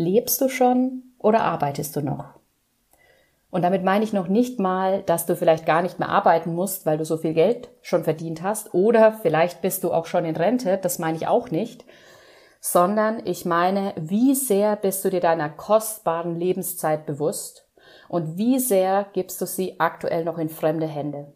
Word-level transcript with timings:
Lebst 0.00 0.40
du 0.40 0.48
schon 0.48 1.02
oder 1.18 1.42
arbeitest 1.42 1.94
du 1.94 2.00
noch? 2.00 2.30
Und 3.50 3.60
damit 3.60 3.84
meine 3.84 4.02
ich 4.02 4.14
noch 4.14 4.28
nicht 4.28 4.58
mal, 4.58 5.02
dass 5.02 5.26
du 5.26 5.36
vielleicht 5.36 5.66
gar 5.66 5.82
nicht 5.82 5.98
mehr 5.98 6.08
arbeiten 6.08 6.54
musst, 6.54 6.86
weil 6.86 6.96
du 6.96 7.04
so 7.04 7.18
viel 7.18 7.34
Geld 7.34 7.68
schon 7.82 8.02
verdient 8.02 8.42
hast, 8.42 8.72
oder 8.72 9.12
vielleicht 9.12 9.60
bist 9.60 9.84
du 9.84 9.92
auch 9.92 10.06
schon 10.06 10.24
in 10.24 10.36
Rente, 10.36 10.78
das 10.78 10.98
meine 10.98 11.18
ich 11.18 11.26
auch 11.26 11.50
nicht, 11.50 11.84
sondern 12.62 13.20
ich 13.26 13.44
meine, 13.44 13.92
wie 14.00 14.34
sehr 14.34 14.74
bist 14.76 15.04
du 15.04 15.10
dir 15.10 15.20
deiner 15.20 15.50
kostbaren 15.50 16.34
Lebenszeit 16.34 17.04
bewusst 17.04 17.68
und 18.08 18.38
wie 18.38 18.58
sehr 18.58 19.04
gibst 19.12 19.38
du 19.42 19.46
sie 19.46 19.80
aktuell 19.80 20.24
noch 20.24 20.38
in 20.38 20.48
fremde 20.48 20.86
Hände. 20.86 21.34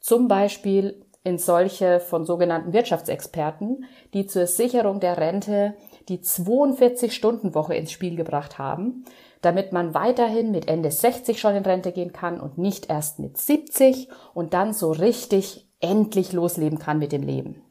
Zum 0.00 0.26
Beispiel 0.26 1.06
in 1.22 1.38
solche 1.38 2.00
von 2.00 2.26
sogenannten 2.26 2.72
Wirtschaftsexperten, 2.72 3.84
die 4.14 4.26
zur 4.26 4.48
Sicherung 4.48 4.98
der 4.98 5.16
Rente 5.16 5.74
die 6.08 6.18
42-Stunden-Woche 6.18 7.74
ins 7.74 7.92
Spiel 7.92 8.16
gebracht 8.16 8.58
haben, 8.58 9.04
damit 9.40 9.72
man 9.72 9.94
weiterhin 9.94 10.50
mit 10.50 10.68
Ende 10.68 10.90
60 10.90 11.38
schon 11.38 11.54
in 11.54 11.64
Rente 11.64 11.92
gehen 11.92 12.12
kann 12.12 12.40
und 12.40 12.58
nicht 12.58 12.90
erst 12.90 13.18
mit 13.18 13.36
70 13.36 14.08
und 14.32 14.54
dann 14.54 14.72
so 14.72 14.90
richtig 14.90 15.66
endlich 15.80 16.32
losleben 16.32 16.78
kann 16.78 16.98
mit 16.98 17.12
dem 17.12 17.22
Leben. 17.22 17.62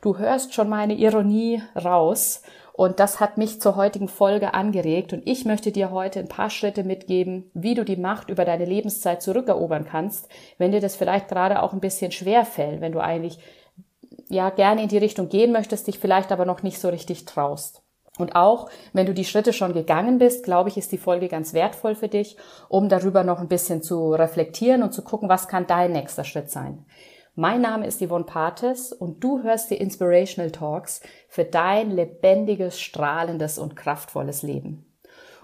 Du 0.00 0.18
hörst 0.18 0.54
schon 0.54 0.68
meine 0.68 0.94
Ironie 0.94 1.62
raus 1.74 2.42
und 2.72 3.00
das 3.00 3.20
hat 3.20 3.38
mich 3.38 3.60
zur 3.60 3.76
heutigen 3.76 4.08
Folge 4.08 4.52
angeregt 4.52 5.12
und 5.12 5.22
ich 5.26 5.44
möchte 5.44 5.72
dir 5.72 5.90
heute 5.90 6.20
ein 6.20 6.28
paar 6.28 6.50
Schritte 6.50 6.84
mitgeben, 6.84 7.50
wie 7.54 7.74
du 7.74 7.84
die 7.84 7.96
Macht 7.96 8.28
über 8.28 8.44
deine 8.44 8.66
Lebenszeit 8.66 9.22
zurückerobern 9.22 9.86
kannst, 9.86 10.28
wenn 10.58 10.72
dir 10.72 10.80
das 10.80 10.94
vielleicht 10.94 11.28
gerade 11.28 11.62
auch 11.62 11.72
ein 11.72 11.80
bisschen 11.80 12.12
schwer 12.12 12.44
fällt, 12.44 12.80
wenn 12.80 12.92
du 12.92 13.00
eigentlich 13.00 13.38
ja 14.28 14.50
gerne 14.50 14.82
in 14.82 14.88
die 14.88 14.98
Richtung 14.98 15.28
gehen 15.28 15.52
möchtest, 15.52 15.86
dich 15.86 15.98
vielleicht 15.98 16.32
aber 16.32 16.44
noch 16.44 16.62
nicht 16.62 16.80
so 16.80 16.88
richtig 16.88 17.24
traust. 17.24 17.82
Und 18.18 18.34
auch 18.34 18.70
wenn 18.92 19.06
du 19.06 19.12
die 19.12 19.24
Schritte 19.24 19.52
schon 19.52 19.74
gegangen 19.74 20.18
bist, 20.18 20.44
glaube 20.44 20.70
ich, 20.70 20.76
ist 20.76 20.90
die 20.92 20.98
Folge 20.98 21.28
ganz 21.28 21.52
wertvoll 21.52 21.94
für 21.94 22.08
dich, 22.08 22.36
um 22.68 22.88
darüber 22.88 23.24
noch 23.24 23.40
ein 23.40 23.48
bisschen 23.48 23.82
zu 23.82 24.12
reflektieren 24.12 24.82
und 24.82 24.92
zu 24.92 25.02
gucken, 25.02 25.28
was 25.28 25.48
kann 25.48 25.66
dein 25.66 25.92
nächster 25.92 26.24
Schritt 26.24 26.50
sein. 26.50 26.86
Mein 27.34 27.60
Name 27.60 27.86
ist 27.86 28.00
Yvonne 28.00 28.24
Pates 28.24 28.92
und 28.92 29.22
du 29.22 29.42
hörst 29.42 29.70
die 29.70 29.76
Inspirational 29.76 30.50
Talks 30.50 31.02
für 31.28 31.44
dein 31.44 31.90
lebendiges, 31.90 32.80
strahlendes 32.80 33.58
und 33.58 33.76
kraftvolles 33.76 34.42
Leben. 34.42 34.86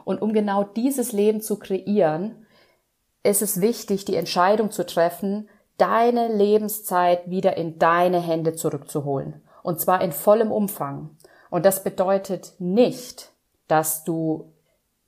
Und 0.04 0.22
um 0.22 0.32
genau 0.32 0.64
dieses 0.64 1.12
Leben 1.12 1.42
zu 1.42 1.58
kreieren, 1.58 2.46
ist 3.22 3.42
es 3.42 3.60
wichtig, 3.60 4.06
die 4.06 4.16
Entscheidung 4.16 4.70
zu 4.70 4.86
treffen, 4.86 5.48
deine 5.82 6.28
Lebenszeit 6.28 7.28
wieder 7.28 7.56
in 7.56 7.80
deine 7.80 8.20
Hände 8.20 8.54
zurückzuholen. 8.54 9.42
Und 9.64 9.80
zwar 9.80 10.00
in 10.00 10.12
vollem 10.12 10.52
Umfang. 10.52 11.10
Und 11.50 11.66
das 11.66 11.82
bedeutet 11.82 12.54
nicht, 12.60 13.32
dass 13.66 14.04
du 14.04 14.52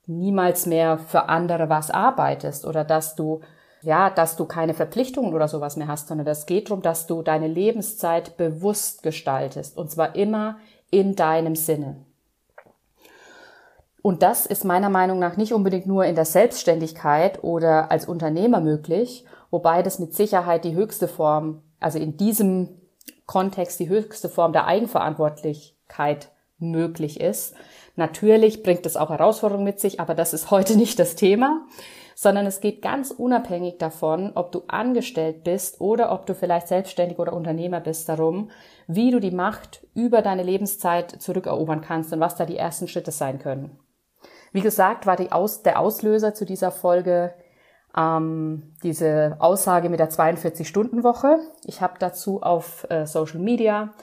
niemals 0.05 0.65
mehr 0.65 0.97
für 0.97 1.29
andere 1.29 1.69
was 1.69 1.91
arbeitest 1.91 2.65
oder 2.65 2.83
dass 2.83 3.15
du 3.15 3.39
ja, 3.83 4.09
dass 4.09 4.35
du 4.35 4.45
keine 4.45 4.73
Verpflichtungen 4.73 5.33
oder 5.33 5.47
sowas 5.47 5.77
mehr 5.77 5.87
hast, 5.87 6.07
sondern 6.07 6.25
das 6.25 6.47
geht 6.47 6.69
darum, 6.69 6.81
dass 6.81 7.05
du 7.05 7.21
deine 7.21 7.47
Lebenszeit 7.47 8.35
bewusst 8.35 9.03
gestaltest 9.03 9.77
und 9.77 9.91
zwar 9.91 10.15
immer 10.15 10.57
in 10.89 11.15
deinem 11.15 11.55
Sinne. 11.55 12.03
Und 14.05 14.21
das 14.21 14.45
ist 14.45 14.65
meiner 14.65 14.91
Meinung 14.91 15.17
nach 15.17 15.35
nicht 15.35 15.51
unbedingt 15.51 15.87
nur 15.87 16.05
in 16.05 16.13
der 16.13 16.25
Selbstständigkeit 16.25 17.43
oder 17.43 17.89
als 17.89 18.07
Unternehmer 18.07 18.61
möglich, 18.61 19.25
wobei 19.49 19.81
das 19.81 19.97
mit 19.97 20.13
Sicherheit 20.13 20.63
die 20.63 20.75
höchste 20.75 21.07
Form, 21.07 21.63
also 21.79 21.97
in 21.97 22.15
diesem 22.15 22.69
Kontext 23.25 23.79
die 23.79 23.89
höchste 23.89 24.29
Form 24.29 24.53
der 24.53 24.67
Eigenverantwortlichkeit 24.67 26.29
möglich 26.59 27.19
ist. 27.19 27.55
Natürlich 27.95 28.61
bringt 28.61 28.85
es 28.85 28.95
auch 28.95 29.09
Herausforderungen 29.09 29.65
mit 29.65 29.79
sich, 29.79 29.99
aber 29.99 30.13
das 30.13 30.35
ist 30.35 30.51
heute 30.51 30.77
nicht 30.77 30.99
das 30.99 31.15
Thema, 31.15 31.65
sondern 32.13 32.45
es 32.45 32.61
geht 32.61 32.83
ganz 32.83 33.09
unabhängig 33.09 33.79
davon, 33.79 34.33
ob 34.35 34.51
du 34.51 34.65
angestellt 34.67 35.43
bist 35.43 35.81
oder 35.81 36.11
ob 36.11 36.27
du 36.27 36.35
vielleicht 36.35 36.67
selbstständig 36.67 37.17
oder 37.17 37.33
Unternehmer 37.33 37.79
bist, 37.79 38.07
darum, 38.07 38.51
wie 38.85 39.09
du 39.09 39.19
die 39.19 39.31
Macht 39.31 39.87
über 39.95 40.21
deine 40.21 40.43
Lebenszeit 40.43 41.19
zurückerobern 41.23 41.81
kannst 41.81 42.13
und 42.13 42.19
was 42.19 42.35
da 42.35 42.45
die 42.45 42.57
ersten 42.57 42.87
Schritte 42.87 43.09
sein 43.09 43.39
können. 43.39 43.79
Wie 44.55 44.61
gesagt, 44.61 45.05
war 45.05 45.17
Aus 45.33 45.63
der 45.63 45.81
Auslöser 45.81 46.33
zu 46.33 46.45
dieser 46.45 46.71
Folge 46.71 47.33
ähm, 47.93 48.71
diese 48.83 49.35
Aussage 49.39 49.89
mit 49.89 49.99
der 49.99 50.09
42-Stunden-Woche. 50.09 51.39
Ich 51.65 51.81
habe 51.81 51.95
dazu 51.99 52.41
auf 52.41 52.87
äh, 52.89 53.05
Social 53.05 53.41
Media 53.41 53.93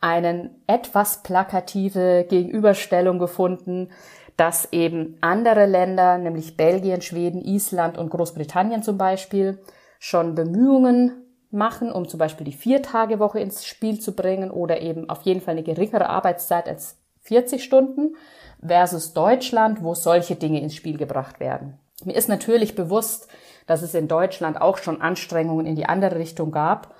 einen 0.00 0.64
etwas 0.66 1.22
plakative 1.22 2.26
Gegenüberstellung 2.28 3.20
gefunden, 3.20 3.90
dass 4.36 4.72
eben 4.72 5.16
andere 5.20 5.66
Länder, 5.66 6.18
nämlich 6.18 6.56
Belgien, 6.56 7.02
Schweden, 7.02 7.40
Island 7.40 7.96
und 7.96 8.10
Großbritannien 8.10 8.82
zum 8.82 8.98
Beispiel, 8.98 9.60
schon 10.00 10.34
Bemühungen 10.34 11.24
machen, 11.52 11.92
um 11.92 12.08
zum 12.08 12.18
Beispiel 12.18 12.46
die 12.46 12.52
Viertagewoche 12.52 13.38
ins 13.38 13.64
Spiel 13.64 14.00
zu 14.00 14.16
bringen 14.16 14.50
oder 14.50 14.80
eben 14.80 15.08
auf 15.08 15.22
jeden 15.22 15.40
Fall 15.40 15.52
eine 15.52 15.62
geringere 15.62 16.08
Arbeitszeit 16.08 16.68
als 16.68 16.98
40 17.20 17.62
Stunden 17.62 18.16
versus 18.64 19.12
Deutschland, 19.12 19.82
wo 19.82 19.94
solche 19.94 20.36
Dinge 20.36 20.60
ins 20.60 20.74
Spiel 20.74 20.98
gebracht 20.98 21.40
werden. 21.40 21.78
Mir 22.04 22.14
ist 22.14 22.28
natürlich 22.28 22.74
bewusst, 22.74 23.28
dass 23.66 23.82
es 23.82 23.94
in 23.94 24.08
Deutschland 24.08 24.60
auch 24.60 24.78
schon 24.78 25.00
Anstrengungen 25.00 25.66
in 25.66 25.76
die 25.76 25.86
andere 25.86 26.16
Richtung 26.16 26.50
gab, 26.50 26.94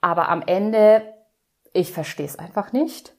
aber 0.00 0.28
am 0.28 0.42
Ende 0.42 1.02
ich 1.76 1.92
verstehe 1.92 2.26
es 2.26 2.38
einfach 2.38 2.72
nicht. 2.72 3.14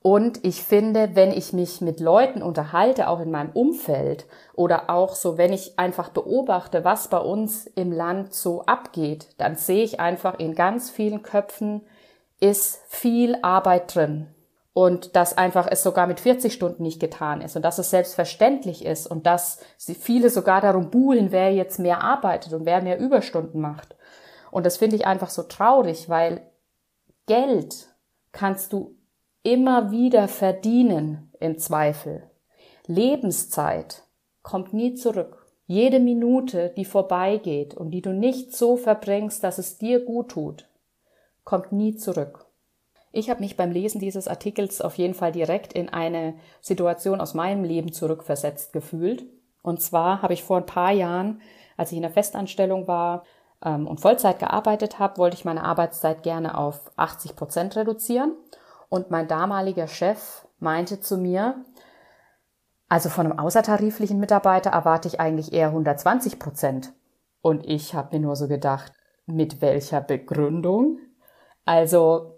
Und 0.00 0.44
ich 0.44 0.62
finde, 0.62 1.10
wenn 1.14 1.32
ich 1.32 1.52
mich 1.52 1.80
mit 1.80 2.00
Leuten 2.00 2.40
unterhalte, 2.40 3.08
auch 3.08 3.20
in 3.20 3.30
meinem 3.30 3.50
Umfeld 3.50 4.26
oder 4.54 4.90
auch 4.90 5.14
so, 5.14 5.36
wenn 5.36 5.52
ich 5.52 5.78
einfach 5.78 6.10
beobachte, 6.10 6.84
was 6.84 7.08
bei 7.08 7.18
uns 7.18 7.66
im 7.66 7.92
Land 7.92 8.32
so 8.32 8.62
abgeht, 8.62 9.28
dann 9.38 9.56
sehe 9.56 9.82
ich 9.82 10.00
einfach 10.00 10.38
in 10.38 10.54
ganz 10.54 10.90
vielen 10.90 11.22
Köpfen 11.22 11.82
ist 12.40 12.80
viel 12.86 13.36
Arbeit 13.42 13.94
drin. 13.94 14.28
Und 14.78 15.16
dass 15.16 15.36
einfach 15.36 15.66
es 15.68 15.82
sogar 15.82 16.06
mit 16.06 16.20
40 16.20 16.52
Stunden 16.52 16.84
nicht 16.84 17.00
getan 17.00 17.40
ist 17.40 17.56
und 17.56 17.62
dass 17.62 17.78
es 17.78 17.90
selbstverständlich 17.90 18.84
ist 18.84 19.08
und 19.08 19.26
dass 19.26 19.58
viele 19.76 20.30
sogar 20.30 20.60
darum 20.60 20.88
buhlen, 20.88 21.32
wer 21.32 21.52
jetzt 21.52 21.80
mehr 21.80 22.04
arbeitet 22.04 22.52
und 22.52 22.64
wer 22.64 22.80
mehr 22.80 23.00
Überstunden 23.00 23.60
macht. 23.60 23.96
Und 24.52 24.64
das 24.64 24.76
finde 24.76 24.94
ich 24.94 25.04
einfach 25.04 25.30
so 25.30 25.42
traurig, 25.42 26.08
weil 26.08 26.42
Geld 27.26 27.88
kannst 28.30 28.72
du 28.72 28.94
immer 29.42 29.90
wieder 29.90 30.28
verdienen 30.28 31.32
im 31.40 31.58
Zweifel. 31.58 32.30
Lebenszeit 32.86 34.04
kommt 34.42 34.74
nie 34.74 34.94
zurück. 34.94 35.44
Jede 35.66 35.98
Minute, 35.98 36.72
die 36.76 36.84
vorbeigeht 36.84 37.74
und 37.74 37.90
die 37.90 38.00
du 38.00 38.12
nicht 38.12 38.56
so 38.56 38.76
verbringst, 38.76 39.42
dass 39.42 39.58
es 39.58 39.78
dir 39.78 40.04
gut 40.04 40.28
tut, 40.28 40.68
kommt 41.42 41.72
nie 41.72 41.96
zurück. 41.96 42.47
Ich 43.12 43.30
habe 43.30 43.40
mich 43.40 43.56
beim 43.56 43.70
Lesen 43.70 44.00
dieses 44.00 44.28
Artikels 44.28 44.80
auf 44.80 44.96
jeden 44.96 45.14
Fall 45.14 45.32
direkt 45.32 45.72
in 45.72 45.88
eine 45.88 46.34
Situation 46.60 47.20
aus 47.20 47.34
meinem 47.34 47.64
Leben 47.64 47.92
zurückversetzt 47.92 48.72
gefühlt. 48.72 49.24
Und 49.62 49.80
zwar 49.80 50.22
habe 50.22 50.34
ich 50.34 50.42
vor 50.42 50.58
ein 50.58 50.66
paar 50.66 50.92
Jahren, 50.92 51.40
als 51.76 51.90
ich 51.90 51.96
in 51.96 52.02
der 52.02 52.10
Festanstellung 52.10 52.86
war, 52.86 53.24
ähm, 53.64 53.86
und 53.86 54.00
Vollzeit 54.00 54.38
gearbeitet 54.38 54.98
habe, 54.98 55.18
wollte 55.18 55.36
ich 55.36 55.44
meine 55.44 55.64
Arbeitszeit 55.64 56.22
gerne 56.22 56.56
auf 56.56 56.92
80 56.96 57.36
Prozent 57.36 57.76
reduzieren. 57.76 58.34
Und 58.88 59.10
mein 59.10 59.28
damaliger 59.28 59.88
Chef 59.88 60.46
meinte 60.58 61.00
zu 61.00 61.18
mir, 61.18 61.64
also 62.88 63.10
von 63.10 63.26
einem 63.26 63.38
außertariflichen 63.38 64.18
Mitarbeiter 64.18 64.70
erwarte 64.70 65.08
ich 65.08 65.20
eigentlich 65.20 65.52
eher 65.52 65.68
120 65.68 66.38
Prozent. 66.38 66.92
Und 67.42 67.66
ich 67.66 67.94
habe 67.94 68.16
mir 68.16 68.22
nur 68.22 68.36
so 68.36 68.48
gedacht, 68.48 68.92
mit 69.26 69.60
welcher 69.60 70.00
Begründung? 70.00 70.98
Also 71.66 72.37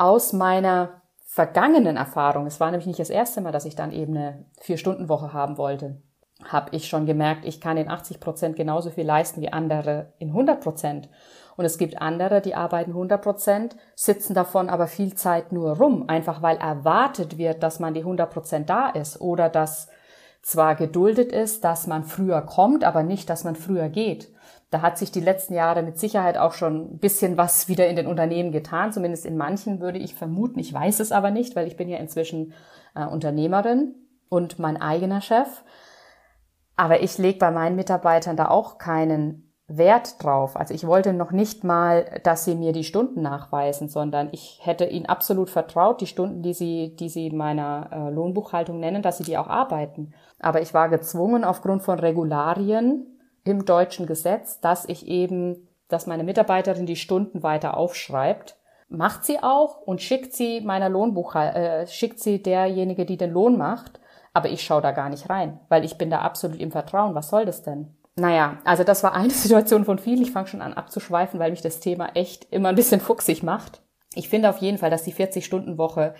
aus 0.00 0.32
meiner 0.32 1.02
vergangenen 1.26 1.96
Erfahrung, 1.96 2.46
es 2.46 2.58
war 2.58 2.70
nämlich 2.70 2.86
nicht 2.86 2.98
das 2.98 3.10
erste 3.10 3.40
Mal, 3.40 3.52
dass 3.52 3.66
ich 3.66 3.76
dann 3.76 3.92
eben 3.92 4.16
eine 4.16 4.46
Vier-Stunden-Woche 4.60 5.32
haben 5.32 5.58
wollte, 5.58 6.00
habe 6.42 6.74
ich 6.74 6.88
schon 6.88 7.04
gemerkt, 7.04 7.44
ich 7.44 7.60
kann 7.60 7.76
in 7.76 7.90
80 7.90 8.18
Prozent 8.18 8.56
genauso 8.56 8.90
viel 8.90 9.04
leisten 9.04 9.42
wie 9.42 9.52
andere 9.52 10.14
in 10.18 10.28
100 10.28 10.60
Prozent. 10.62 11.10
Und 11.56 11.66
es 11.66 11.76
gibt 11.76 12.00
andere, 12.00 12.40
die 12.40 12.54
arbeiten 12.54 12.92
100 12.92 13.20
Prozent, 13.20 13.76
sitzen 13.94 14.32
davon 14.32 14.70
aber 14.70 14.86
viel 14.86 15.14
Zeit 15.14 15.52
nur 15.52 15.76
rum, 15.76 16.08
einfach 16.08 16.40
weil 16.40 16.56
erwartet 16.56 17.36
wird, 17.36 17.62
dass 17.62 17.78
man 17.78 17.92
die 17.92 18.00
100 18.00 18.30
Prozent 18.30 18.70
da 18.70 18.88
ist 18.88 19.20
oder 19.20 19.50
dass 19.50 19.88
zwar 20.40 20.76
geduldet 20.76 21.30
ist, 21.30 21.62
dass 21.64 21.86
man 21.86 22.04
früher 22.04 22.40
kommt, 22.40 22.84
aber 22.84 23.02
nicht, 23.02 23.28
dass 23.28 23.44
man 23.44 23.54
früher 23.54 23.90
geht. 23.90 24.32
Da 24.70 24.82
hat 24.82 24.98
sich 24.98 25.10
die 25.10 25.20
letzten 25.20 25.54
Jahre 25.54 25.82
mit 25.82 25.98
Sicherheit 25.98 26.38
auch 26.38 26.52
schon 26.52 26.92
ein 26.94 26.98
bisschen 26.98 27.36
was 27.36 27.68
wieder 27.68 27.88
in 27.88 27.96
den 27.96 28.06
Unternehmen 28.06 28.52
getan, 28.52 28.92
zumindest 28.92 29.26
in 29.26 29.36
manchen 29.36 29.80
würde 29.80 29.98
ich 29.98 30.14
vermuten. 30.14 30.60
Ich 30.60 30.72
weiß 30.72 31.00
es 31.00 31.10
aber 31.10 31.32
nicht, 31.32 31.56
weil 31.56 31.66
ich 31.66 31.76
bin 31.76 31.88
ja 31.88 31.98
inzwischen 31.98 32.52
äh, 32.94 33.04
Unternehmerin 33.04 33.96
und 34.28 34.60
mein 34.60 34.80
eigener 34.80 35.20
Chef. 35.20 35.64
Aber 36.76 37.02
ich 37.02 37.18
lege 37.18 37.38
bei 37.38 37.50
meinen 37.50 37.76
Mitarbeitern 37.76 38.36
da 38.36 38.48
auch 38.48 38.78
keinen 38.78 39.52
Wert 39.66 40.22
drauf. 40.22 40.56
Also 40.56 40.72
ich 40.74 40.86
wollte 40.86 41.12
noch 41.12 41.30
nicht 41.30 41.64
mal, 41.64 42.20
dass 42.24 42.44
sie 42.44 42.54
mir 42.54 42.72
die 42.72 42.84
Stunden 42.84 43.22
nachweisen, 43.22 43.88
sondern 43.88 44.28
ich 44.32 44.60
hätte 44.62 44.84
ihnen 44.84 45.06
absolut 45.06 45.50
vertraut, 45.50 46.00
die 46.00 46.06
Stunden, 46.06 46.42
die 46.42 46.54
sie, 46.54 46.96
die 46.96 47.08
sie 47.08 47.30
meiner 47.30 47.88
äh, 47.92 48.10
Lohnbuchhaltung 48.10 48.80
nennen, 48.80 49.02
dass 49.02 49.18
sie 49.18 49.24
die 49.24 49.38
auch 49.38 49.46
arbeiten. 49.46 50.12
Aber 50.38 50.60
ich 50.60 50.74
war 50.74 50.88
gezwungen 50.88 51.44
aufgrund 51.44 51.82
von 51.82 51.98
Regularien 51.98 53.19
im 53.44 53.64
deutschen 53.64 54.06
Gesetz, 54.06 54.60
dass 54.60 54.84
ich 54.88 55.06
eben, 55.06 55.68
dass 55.88 56.06
meine 56.06 56.24
Mitarbeiterin 56.24 56.86
die 56.86 56.96
Stunden 56.96 57.42
weiter 57.42 57.76
aufschreibt. 57.76 58.56
Macht 58.88 59.24
sie 59.24 59.42
auch 59.42 59.80
und 59.82 60.02
schickt 60.02 60.32
sie 60.32 60.60
meiner 60.60 60.88
Lohnbuchhaltung, 60.88 61.62
äh, 61.62 61.86
schickt 61.86 62.20
sie 62.20 62.42
derjenige, 62.42 63.06
die 63.06 63.16
den 63.16 63.32
Lohn 63.32 63.56
macht. 63.56 64.00
Aber 64.32 64.48
ich 64.48 64.62
schaue 64.62 64.82
da 64.82 64.92
gar 64.92 65.08
nicht 65.08 65.28
rein, 65.28 65.60
weil 65.68 65.84
ich 65.84 65.98
bin 65.98 66.10
da 66.10 66.20
absolut 66.20 66.60
im 66.60 66.70
Vertrauen. 66.70 67.14
Was 67.14 67.30
soll 67.30 67.44
das 67.44 67.62
denn? 67.62 67.94
Naja, 68.16 68.58
also 68.64 68.84
das 68.84 69.02
war 69.02 69.14
eine 69.14 69.30
Situation 69.30 69.84
von 69.84 69.98
vielen. 69.98 70.22
Ich 70.22 70.32
fange 70.32 70.48
schon 70.48 70.62
an 70.62 70.74
abzuschweifen, 70.74 71.40
weil 71.40 71.50
mich 71.50 71.62
das 71.62 71.80
Thema 71.80 72.10
echt 72.14 72.46
immer 72.52 72.68
ein 72.68 72.74
bisschen 72.74 73.00
fuchsig 73.00 73.42
macht. 73.42 73.82
Ich 74.14 74.28
finde 74.28 74.50
auf 74.50 74.58
jeden 74.58 74.78
Fall, 74.78 74.90
dass 74.90 75.04
die 75.04 75.14
40-Stunden-Woche 75.14 76.14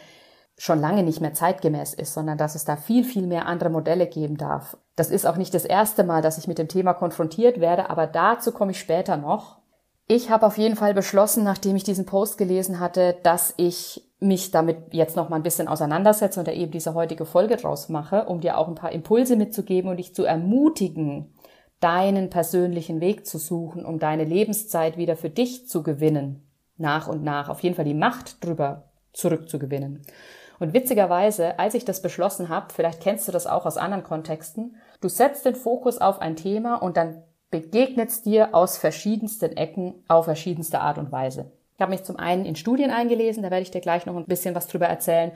schon 0.61 0.79
lange 0.79 1.03
nicht 1.03 1.23
mehr 1.23 1.33
zeitgemäß 1.33 1.95
ist, 1.95 2.12
sondern 2.12 2.37
dass 2.37 2.55
es 2.55 2.67
da 2.67 2.77
viel, 2.77 3.03
viel 3.03 3.27
mehr 3.27 3.47
andere 3.47 3.71
Modelle 3.71 4.07
geben 4.07 4.37
darf. 4.37 4.77
Das 4.95 5.11
ist 5.11 5.25
auch 5.25 5.39
nicht 5.39 5.55
das 5.55 5.65
erste 5.65 6.05
Mal, 6.05 6.21
dass 6.21 6.37
ich 6.37 6.49
mit 6.49 6.59
dem 6.59 6.69
Thema 6.69 6.93
konfrontiert 6.93 7.61
werde, 7.61 7.89
aber 7.89 8.07
dazu 8.07 8.53
komme 8.53 8.73
ich 8.73 8.79
später 8.79 9.17
noch. 9.17 9.57
Ich 10.07 10.29
habe 10.29 10.45
auf 10.45 10.59
jeden 10.59 10.77
Fall 10.77 10.93
beschlossen, 10.93 11.45
nachdem 11.45 11.77
ich 11.77 11.85
diesen 11.85 12.05
Post 12.05 12.37
gelesen 12.37 12.79
hatte, 12.79 13.17
dass 13.23 13.55
ich 13.57 14.07
mich 14.21 14.51
damit 14.51 14.93
jetzt 14.93 15.17
noch 15.17 15.31
mal 15.31 15.37
ein 15.37 15.43
bisschen 15.43 15.67
auseinandersetze 15.67 16.39
und 16.39 16.47
da 16.47 16.53
eben 16.53 16.73
diese 16.73 16.93
heutige 16.93 17.25
Folge 17.25 17.57
draus 17.57 17.89
mache, 17.89 18.27
um 18.27 18.43
dir 18.43 18.59
auch 18.59 18.69
ein 18.69 18.75
paar 18.75 18.93
Impulse 18.93 19.37
mitzugeben 19.37 19.91
und 19.91 19.97
dich 19.97 20.15
zu 20.15 20.25
ermutigen, 20.25 21.33
deinen 21.81 22.29
persönlichen 22.29 23.01
Weg 23.01 23.27
zu 23.27 23.39
suchen, 23.39 23.87
um 23.87 23.99
deine 23.99 24.25
Lebenszeit 24.25 24.99
wieder 24.99 25.17
für 25.17 25.31
dich 25.31 25.69
zu 25.69 25.83
gewinnen, 25.83 26.47
nach 26.77 27.09
und 27.09 27.25
nach, 27.25 27.49
auf 27.49 27.61
jeden 27.61 27.77
Fall 27.77 27.87
die 27.87 27.95
Macht 27.95 28.45
drüber 28.45 28.91
zurückzugewinnen. 29.15 30.03
Und 30.61 30.75
witzigerweise, 30.75 31.59
als 31.59 31.75
ich 31.75 31.87
das 31.87 32.03
beschlossen 32.03 32.51
habe, 32.51 32.67
vielleicht 32.73 33.01
kennst 33.01 33.27
du 33.27 33.33
das 33.33 33.47
auch 33.47 33.67
aus 33.67 33.79
anderen 33.79 34.05
Kontexten, 34.05 34.77
du 35.01 35.09
setzt 35.09 35.47
den 35.47 35.57
Fokus 35.57 35.99
auf 35.99 36.21
ein 36.21 36.37
Thema 36.37 36.77
und 36.77 36.97
dann 36.97 37.23
begegnet 37.51 38.11
es 38.11 38.23
dir 38.23 38.55
aus 38.55 38.77
verschiedensten 38.77 39.57
Ecken 39.57 39.95
auf 40.07 40.27
verschiedenste 40.27 40.81
Art 40.81 40.99
und 40.99 41.11
Weise. 41.11 41.51
Ich 41.81 41.83
habe 41.83 41.93
mich 41.93 42.05
zum 42.05 42.19
einen 42.19 42.45
in 42.45 42.57
Studien 42.57 42.91
eingelesen, 42.91 43.43
da 43.43 43.51
werde 43.51 43.62
ich 43.62 43.71
dir 43.71 43.81
gleich 43.81 44.05
noch 44.05 44.15
ein 44.15 44.27
bisschen 44.27 44.55
was 44.55 44.67
drüber 44.67 44.85
erzählen. 44.85 45.33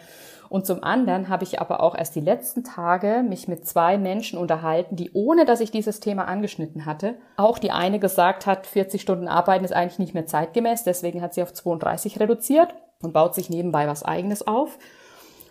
Und 0.50 0.66
zum 0.66 0.84
anderen 0.84 1.30
habe 1.30 1.42
ich 1.42 1.58
aber 1.58 1.82
auch 1.82 1.96
erst 1.96 2.14
die 2.16 2.20
letzten 2.20 2.62
Tage 2.62 3.24
mich 3.26 3.48
mit 3.48 3.66
zwei 3.66 3.96
Menschen 3.96 4.38
unterhalten, 4.38 4.94
die 4.94 5.10
ohne 5.14 5.46
dass 5.46 5.60
ich 5.60 5.70
dieses 5.70 6.00
Thema 6.00 6.26
angeschnitten 6.28 6.84
hatte, 6.84 7.14
auch 7.38 7.58
die 7.58 7.70
eine 7.70 7.98
gesagt 7.98 8.44
hat, 8.44 8.66
40 8.66 9.00
Stunden 9.00 9.26
arbeiten 9.26 9.64
ist 9.64 9.72
eigentlich 9.72 9.98
nicht 9.98 10.12
mehr 10.12 10.26
zeitgemäß, 10.26 10.84
deswegen 10.84 11.22
hat 11.22 11.32
sie 11.32 11.42
auf 11.42 11.54
32 11.54 12.20
reduziert 12.20 12.74
und 13.00 13.14
baut 13.14 13.34
sich 13.34 13.48
nebenbei 13.48 13.88
was 13.88 14.02
eigenes 14.02 14.46
auf. 14.46 14.78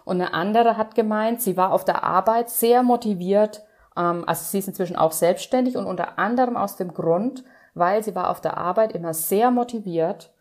Und 0.06 0.22
eine 0.22 0.34
andere 0.34 0.78
hat 0.78 0.96
gemeint, 0.96 1.42
sie 1.42 1.58
war 1.58 1.72
auf 1.72 1.86
der 1.86 2.04
Arbeit 2.04 2.50
sehr 2.50 2.84
motiviert, 2.84 3.64
ähm, 3.96 4.24
also 4.28 4.44
sie 4.44 4.60
ist 4.60 4.68
inzwischen 4.68 4.96
auch 4.96 5.12
selbstständig 5.12 5.78
und 5.78 5.86
unter 5.86 6.20
anderem 6.20 6.58
aus 6.58 6.76
dem 6.76 6.94
Grund, 6.94 7.44
weil 7.74 8.04
sie 8.04 8.16
war 8.16 8.30
auf 8.30 8.42
der 8.42 8.58
Arbeit 8.58 8.94
immer 8.94 9.14
sehr 9.14 9.52
motiviert 9.52 10.34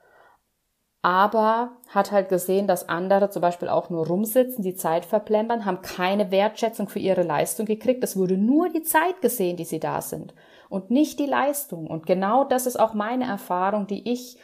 aber 1.02 1.72
hat 1.88 2.12
halt 2.12 2.28
gesehen, 2.28 2.68
dass 2.68 2.88
andere 2.88 3.28
zum 3.28 3.42
Beispiel 3.42 3.68
auch 3.68 3.90
nur 3.90 4.06
rumsitzen, 4.06 4.62
die 4.62 4.76
Zeit 4.76 5.04
verplempern, 5.04 5.64
haben 5.64 5.82
keine 5.82 6.30
Wertschätzung 6.30 6.88
für 6.88 7.00
ihre 7.00 7.24
Leistung 7.24 7.66
gekriegt. 7.66 8.04
Es 8.04 8.16
wurde 8.16 8.36
nur 8.36 8.68
die 8.68 8.82
Zeit 8.82 9.20
gesehen, 9.20 9.56
die 9.56 9.64
sie 9.64 9.80
da 9.80 10.00
sind 10.00 10.32
und 10.68 10.92
nicht 10.92 11.18
die 11.18 11.26
Leistung. 11.26 11.88
Und 11.88 12.06
genau 12.06 12.44
das 12.44 12.66
ist 12.66 12.78
auch 12.78 12.94
meine 12.94 13.24
Erfahrung, 13.24 13.88
die 13.88 14.12
ich 14.12 14.38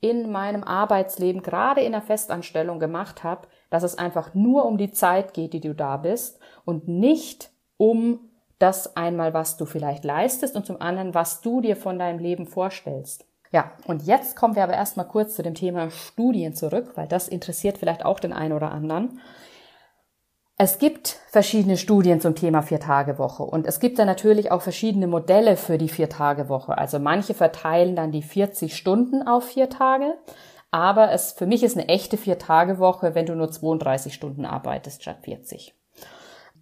in 0.00 0.30
meinem 0.30 0.62
Arbeitsleben, 0.62 1.40
gerade 1.40 1.80
in 1.80 1.92
der 1.92 2.02
Festanstellung 2.02 2.78
gemacht 2.78 3.24
habe, 3.24 3.48
dass 3.70 3.82
es 3.82 3.98
einfach 3.98 4.34
nur 4.34 4.64
um 4.64 4.78
die 4.78 4.92
Zeit 4.92 5.34
geht, 5.34 5.52
die 5.52 5.60
du 5.60 5.74
da 5.74 5.96
bist 5.96 6.38
und 6.64 6.88
nicht 6.88 7.50
um 7.76 8.20
das 8.58 8.96
einmal, 8.96 9.34
was 9.34 9.56
du 9.56 9.66
vielleicht 9.66 10.04
leistest 10.04 10.56
und 10.56 10.66
zum 10.66 10.80
anderen, 10.80 11.14
was 11.14 11.40
du 11.40 11.60
dir 11.60 11.76
von 11.76 11.98
deinem 11.98 12.18
Leben 12.18 12.46
vorstellst. 12.46 13.26
Ja, 13.52 13.72
und 13.86 14.02
jetzt 14.02 14.36
kommen 14.36 14.56
wir 14.56 14.64
aber 14.64 14.74
erstmal 14.74 15.06
kurz 15.06 15.34
zu 15.34 15.42
dem 15.42 15.54
Thema 15.54 15.90
Studien 15.90 16.54
zurück, 16.54 16.92
weil 16.94 17.06
das 17.06 17.28
interessiert 17.28 17.78
vielleicht 17.78 18.04
auch 18.04 18.18
den 18.18 18.32
einen 18.32 18.52
oder 18.52 18.72
anderen. 18.72 19.20
Es 20.58 20.78
gibt 20.78 21.18
verschiedene 21.28 21.76
Studien 21.76 22.20
zum 22.20 22.34
Thema 22.34 22.62
Vier-Tage-Woche 22.62 23.42
und 23.42 23.66
es 23.66 23.78
gibt 23.78 23.98
dann 23.98 24.06
natürlich 24.06 24.50
auch 24.50 24.62
verschiedene 24.62 25.06
Modelle 25.06 25.58
für 25.58 25.76
die 25.76 25.90
Vier-Tage-Woche. 25.90 26.78
Also 26.78 26.98
manche 26.98 27.34
verteilen 27.34 27.94
dann 27.94 28.10
die 28.10 28.22
40 28.22 28.74
Stunden 28.74 29.26
auf 29.26 29.44
vier 29.44 29.68
Tage, 29.68 30.14
aber 30.70 31.12
es, 31.12 31.32
für 31.32 31.46
mich 31.46 31.62
ist 31.62 31.76
eine 31.76 31.88
echte 31.88 32.16
Vier-Tage-Woche, 32.16 33.14
wenn 33.14 33.26
du 33.26 33.34
nur 33.34 33.50
32 33.50 34.12
Stunden 34.12 34.44
arbeitest 34.44 35.02
statt 35.02 35.18
40. 35.22 35.74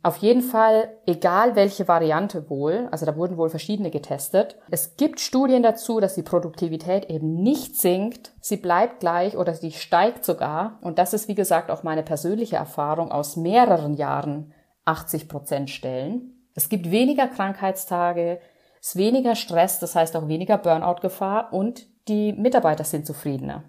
Auf 0.05 0.19
jeden 0.19 0.43
Fall, 0.43 0.99
egal 1.07 1.57
welche 1.57 1.89
Variante 1.89 2.51
wohl, 2.51 2.89
also 2.91 3.07
da 3.07 3.17
wurden 3.17 3.39
wohl 3.39 3.49
verschiedene 3.49 3.91
getestet. 3.91 4.59
Es 4.71 4.99
gibt 4.99 5.19
Studien 5.19 5.63
dazu, 5.63 5.99
dass 5.99 6.15
die 6.15 6.23
Produktivität 6.23 7.07
eben 7.09 7.37
nicht 7.37 7.77
sinkt, 7.77 8.35
sie 8.39 8.59
bleibt 8.59 9.01
gleich 9.01 9.35
oder 9.35 9.55
sie 9.55 9.73
steigt 9.73 10.27
sogar. 10.27 10.79
Und 10.83 10.99
das 10.99 11.15
ist, 11.15 11.27
wie 11.29 11.35
gesagt, 11.35 11.71
auch 11.71 11.85
meine 11.85 12.03
persönliche 12.03 12.57
Erfahrung 12.57 13.11
aus 13.13 13.37
mehreren 13.37 13.95
Jahren 13.95 14.53
80 14.85 15.27
Prozent 15.27 15.71
Stellen. 15.71 16.51
Es 16.55 16.69
gibt 16.69 16.91
weniger 16.91 17.27
Krankheitstage, 17.27 18.41
es 18.83 18.89
ist 18.89 18.97
weniger 18.97 19.35
Stress, 19.35 19.79
das 19.79 19.97
heißt 19.97 20.15
auch 20.17 20.29
weniger 20.29 20.59
Burnout-Gefahr 20.59 21.51
und 21.55 21.87
die 22.09 22.35
Mitarbeiter 22.35 22.85
sind 22.85 23.07
zufriedener. 23.07 23.65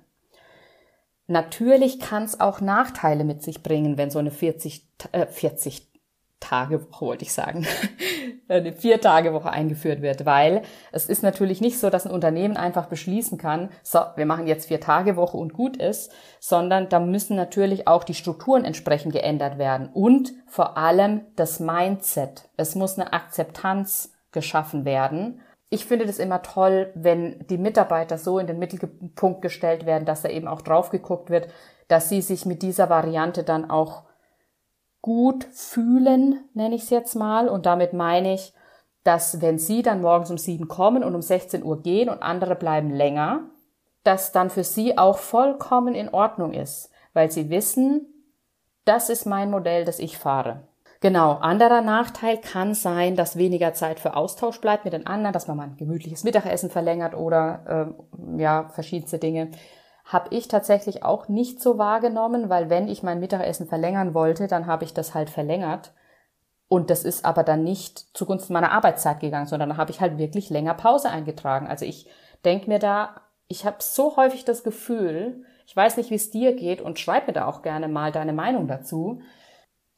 Natürlich 1.28 2.00
kann 2.00 2.24
es 2.24 2.40
auch 2.40 2.62
Nachteile 2.62 3.24
mit 3.24 3.42
sich 3.42 3.64
bringen, 3.64 3.98
wenn 3.98 4.12
so 4.12 4.20
eine 4.20 4.32
40, 4.32 4.88
äh, 5.12 5.26
40 5.26 5.92
Tagewoche, 6.40 7.06
wollte 7.06 7.24
ich 7.24 7.34
sagen, 7.34 7.66
eine 8.48 8.74
Vier-Tage-Woche 8.74 9.50
eingeführt 9.50 10.02
wird, 10.02 10.26
weil 10.26 10.62
es 10.92 11.08
ist 11.08 11.24
natürlich 11.24 11.62
nicht 11.62 11.80
so, 11.80 11.90
dass 11.90 12.06
ein 12.06 12.14
Unternehmen 12.14 12.58
einfach 12.58 12.86
beschließen 12.86 13.38
kann, 13.38 13.70
so, 13.82 14.00
wir 14.16 14.26
machen 14.28 14.46
jetzt 14.46 14.68
Vier-Tage-Woche 14.68 15.38
und 15.38 15.54
gut 15.54 15.78
ist, 15.78 16.12
sondern 16.40 16.90
da 16.90 17.00
müssen 17.00 17.36
natürlich 17.36 17.88
auch 17.88 18.04
die 18.04 18.14
Strukturen 18.14 18.66
entsprechend 18.66 19.14
geändert 19.14 19.58
werden 19.58 19.90
und 19.92 20.34
vor 20.46 20.78
allem 20.78 21.22
das 21.36 21.60
Mindset. 21.60 22.50
Es 22.58 22.76
muss 22.76 23.00
eine 23.00 23.14
Akzeptanz 23.14 24.14
geschaffen 24.32 24.86
werden. 24.86 25.42
Ich 25.70 25.86
finde 25.86 26.06
das 26.06 26.20
immer 26.20 26.42
toll, 26.42 26.92
wenn 26.96 27.46
die 27.48 27.58
Mitarbeiter 27.58 28.18
so 28.18 28.40
in 28.40 28.48
den 28.48 28.60
Mittelpunkt 28.60 29.42
gestellt 29.42 29.86
werden, 29.86 30.06
dass 30.06 30.22
da 30.22 30.30
eben 30.30 30.48
auch 30.48 30.62
drauf 30.62 30.90
geguckt 30.90 31.30
wird, 31.30 31.50
dass 31.88 32.10
sie 32.10 32.22
sich 32.22 32.46
mit 32.46 32.62
dieser 32.62 32.90
Variante 32.90 33.44
dann 33.44 33.70
auch 33.70 34.04
gut 35.02 35.44
fühlen, 35.52 36.50
nenne 36.54 36.76
ich 36.76 36.84
es 36.84 36.90
jetzt 36.90 37.16
mal. 37.16 37.48
Und 37.48 37.66
damit 37.66 37.94
meine 37.94 38.34
ich, 38.34 38.54
dass 39.04 39.40
wenn 39.40 39.60
Sie 39.60 39.84
dann 39.84 40.02
morgens 40.02 40.32
um 40.32 40.40
sieben 40.40 40.68
kommen 40.68 41.04
und 41.04 41.14
um 41.14 41.22
16 41.22 41.64
Uhr 41.64 41.84
gehen 41.84 42.10
und 42.10 42.24
andere 42.24 42.56
bleiben 42.56 42.90
länger, 42.90 43.42
dass 44.04 44.32
dann 44.32 44.50
für 44.50 44.64
Sie 44.64 44.98
auch 44.98 45.20
vollkommen 45.20 45.94
in 45.94 46.10
Ordnung 46.10 46.54
ist, 46.54 46.90
weil 47.14 47.32
Sie 47.32 47.52
wissen, 47.52 48.08
das 48.84 49.10
ist 49.10 49.26
mein 49.26 49.52
Modell, 49.52 49.86
das 49.86 50.00
ich 50.00 50.18
fahre. 50.18 50.68
Genau, 51.02 51.34
anderer 51.34 51.82
Nachteil 51.82 52.38
kann 52.38 52.74
sein, 52.74 53.16
dass 53.16 53.38
weniger 53.38 53.74
Zeit 53.74 54.00
für 54.00 54.16
Austausch 54.16 54.62
bleibt 54.62 54.86
mit 54.86 54.94
den 54.94 55.08
anderen, 55.08 55.34
dass 55.34 55.48
man 55.48 55.58
mal 55.58 55.64
ein 55.64 55.78
gemütliches 55.78 56.24
Mittagessen 56.24 56.70
verlängert 56.70 57.16
oder 57.16 57.96
äh, 58.38 58.42
ja, 58.42 58.70
verschiedenste 58.70 59.20
Dinge 59.20 59.52
habe 60.06 60.36
ich 60.36 60.48
tatsächlich 60.48 61.04
auch 61.04 61.28
nicht 61.28 61.62
so 61.62 61.78
wahrgenommen, 61.80 62.48
weil 62.48 62.70
wenn 62.70 62.88
ich 62.88 63.02
mein 63.02 63.20
Mittagessen 63.20 63.68
verlängern 63.68 64.14
wollte, 64.14 64.48
dann 64.48 64.68
habe 64.68 64.84
ich 64.84 64.94
das 64.94 65.16
halt 65.16 65.32
verlängert. 65.32 65.94
Und 66.68 66.90
das 66.90 67.04
ist 67.04 67.26
aber 67.26 67.44
dann 67.44 67.64
nicht 67.64 68.16
zugunsten 68.16 68.54
meiner 68.54 68.72
Arbeitszeit 68.72 69.20
gegangen, 69.20 69.48
sondern 69.48 69.70
da 69.70 69.78
habe 69.78 69.92
ich 69.92 70.02
halt 70.02 70.18
wirklich 70.18 70.50
länger 70.50 70.76
Pause 70.76 71.10
eingetragen. 71.10 71.68
Also 71.68 71.86
ich 71.86 72.08
denke 72.44 72.70
mir 72.70 72.80
da, 72.80 73.22
ich 73.48 73.66
habe 73.66 73.78
so 73.80 74.16
häufig 74.16 74.46
das 74.46 74.64
Gefühl, 74.64 75.44
ich 75.66 75.76
weiß 75.76 75.98
nicht, 75.98 76.12
wie 76.12 76.16
es 76.16 76.30
dir 76.30 76.54
geht 76.56 76.82
und 76.82 77.00
schreib 77.00 77.28
mir 77.28 77.34
da 77.34 77.48
auch 77.48 77.64
gerne 77.64 77.88
mal 77.88 78.12
deine 78.12 78.34
Meinung 78.34 78.68
dazu. 78.68 79.22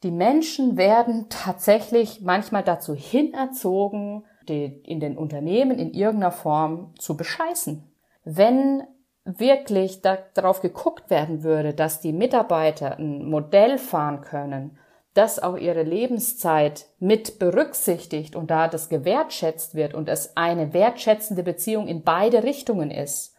Die 0.02 0.10
Menschen 0.10 0.76
werden 0.76 1.26
tatsächlich 1.28 2.20
manchmal 2.20 2.62
dazu 2.62 2.94
hinerzogen, 2.94 4.24
die, 4.48 4.64
in 4.84 5.00
den 5.00 5.18
Unternehmen 5.18 5.78
in 5.78 5.92
irgendeiner 5.92 6.32
Form 6.32 6.94
zu 6.98 7.16
bescheißen. 7.16 7.82
Wenn 8.24 8.84
wirklich 9.24 10.00
da, 10.00 10.18
darauf 10.34 10.60
geguckt 10.60 11.10
werden 11.10 11.42
würde, 11.42 11.74
dass 11.74 12.00
die 12.00 12.12
Mitarbeiter 12.12 12.98
ein 12.98 13.28
Modell 13.28 13.78
fahren 13.78 14.20
können, 14.22 14.78
das 15.14 15.42
auch 15.42 15.56
ihre 15.56 15.82
Lebenszeit 15.82 16.86
mit 17.00 17.38
berücksichtigt 17.38 18.36
und 18.36 18.50
da 18.50 18.68
das 18.68 18.88
gewertschätzt 18.88 19.74
wird 19.74 19.94
und 19.94 20.08
es 20.08 20.36
eine 20.36 20.72
wertschätzende 20.72 21.42
Beziehung 21.42 21.88
in 21.88 22.02
beide 22.04 22.44
Richtungen 22.44 22.90
ist, 22.90 23.34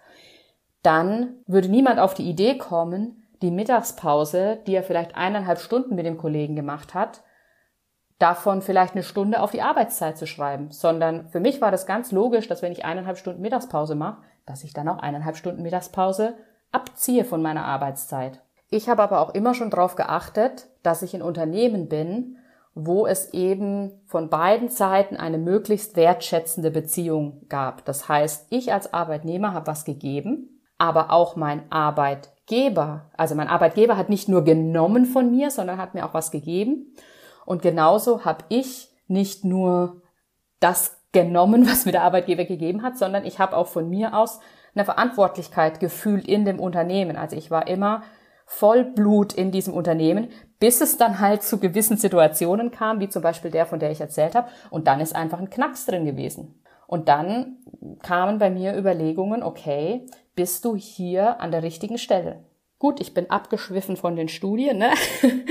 dann 0.84 1.36
würde 1.48 1.70
niemand 1.70 2.00
auf 2.00 2.14
die 2.14 2.30
Idee 2.30 2.58
kommen, 2.58 3.29
die 3.42 3.52
Mittagspause, 3.52 4.60
die 4.68 4.76
er 4.76 4.84
vielleicht 4.84 5.16
eineinhalb 5.16 5.60
Stunden 5.60 5.96
mit 5.96 6.06
dem 6.06 6.18
Kollegen 6.18 6.56
gemacht 6.56 6.94
hat, 6.94 7.22
davon 8.20 8.62
vielleicht 8.62 8.94
eine 8.94 9.04
Stunde 9.04 9.42
auf 9.42 9.52
die 9.52 9.62
Arbeitszeit 9.62 10.18
zu 10.18 10.28
schreiben, 10.28 10.72
sondern 10.72 11.30
für 11.30 11.40
mich 11.40 11.62
war 11.62 11.72
das 11.72 11.86
ganz 11.86 12.12
logisch, 12.12 12.48
dass 12.48 12.62
wenn 12.62 12.74
ich 12.74 12.84
eineinhalb 12.84 13.18
Stunden 13.18 13.42
Mittagspause 13.42 13.96
mache, 13.96 14.22
dass 14.46 14.64
ich 14.64 14.74
dann 14.74 14.90
auch 14.90 14.98
eineinhalb 15.00 15.38
Stunden 15.38 15.62
Mittagspause 15.62 16.36
abziehe 16.72 17.24
von 17.24 17.42
meiner 17.42 17.66
Arbeitszeit. 17.66 18.42
Ich 18.70 18.90
habe 18.90 19.02
aber 19.02 19.22
auch 19.22 19.34
immer 19.34 19.54
schon 19.54 19.70
darauf 19.70 19.96
geachtet, 19.96 20.68
dass 20.84 21.02
ich 21.02 21.14
in 21.14 21.22
Unternehmen 21.22 21.88
bin, 21.88 22.38
wo 22.76 23.08
es 23.08 23.34
eben 23.34 23.92
von 24.06 24.30
beiden 24.30 24.70
Seiten 24.70 25.18
eine 25.18 25.38
möglichst 25.38 25.96
wertschätzende 25.96 26.72
Beziehung 26.72 27.46
gab. 27.50 27.86
Das 27.86 28.08
heißt, 28.08 28.48
ich 28.52 28.72
als 28.72 28.94
Arbeitnehmer 28.94 29.54
habe 29.54 29.68
was 29.68 29.86
gegeben, 29.86 30.62
aber 30.78 31.12
auch 31.12 31.36
mein 31.36 31.64
Arbeitgeber, 32.50 33.12
also 33.16 33.36
mein 33.36 33.48
Arbeitgeber 33.48 33.96
hat 33.96 34.10
nicht 34.10 34.28
nur 34.28 34.44
genommen 34.44 35.06
von 35.06 35.30
mir, 35.30 35.52
sondern 35.52 35.78
hat 35.78 35.94
mir 35.94 36.06
auch 36.06 36.16
was 36.16 36.32
gegeben. 36.32 36.96
Und 37.46 37.62
genauso 37.62 38.26
habe 38.26 38.44
ich 38.50 38.90
nicht 39.08 39.46
nur 39.46 40.02
das 40.60 40.98
genommen, 41.12 41.68
was 41.70 41.86
mir 41.86 41.92
der 41.92 42.04
Arbeitgeber 42.04 42.46
gegeben 42.46 42.82
hat, 42.82 42.98
sondern 42.98 43.26
ich 43.26 43.40
habe 43.40 43.56
auch 43.56 43.68
von 43.68 43.88
mir 43.90 44.18
aus 44.18 44.40
eine 44.74 44.86
Verantwortlichkeit 44.86 45.80
gefühlt 45.80 46.28
in 46.28 46.46
dem 46.46 46.60
Unternehmen. 46.60 47.18
Also 47.18 47.36
ich 47.36 47.52
war 47.52 47.68
immer 47.68 48.04
Vollblut 48.46 49.34
in 49.34 49.52
diesem 49.52 49.76
Unternehmen, 49.76 50.30
bis 50.60 50.82
es 50.82 50.98
dann 50.98 51.20
halt 51.20 51.44
zu 51.44 51.60
gewissen 51.60 51.98
Situationen 51.98 52.72
kam, 52.72 53.00
wie 53.00 53.10
zum 53.10 53.22
Beispiel 53.22 53.52
der, 53.52 53.68
von 53.68 53.80
der 53.80 53.92
ich 53.92 54.02
erzählt 54.02 54.34
habe, 54.34 54.50
und 54.72 54.88
dann 54.88 55.00
ist 55.00 55.16
einfach 55.16 55.40
ein 55.40 55.52
Knacks 55.52 55.86
drin 55.86 56.06
gewesen. 56.06 56.60
Und 56.88 57.10
dann 57.10 57.58
kamen 58.02 58.40
bei 58.40 58.50
mir 58.50 58.76
Überlegungen, 58.76 59.44
okay, 59.44 60.08
bist 60.36 60.66
du 60.66 60.76
hier 60.76 61.40
an 61.42 61.52
der 61.52 61.64
richtigen 61.64 61.98
Stelle? 61.98 62.44
Gut, 62.78 63.02
ich 63.02 63.14
bin 63.14 63.30
abgeschwiffen 63.30 63.98
von 63.98 64.16
den 64.16 64.30
Studien. 64.30 64.78
Ne? 64.78 64.92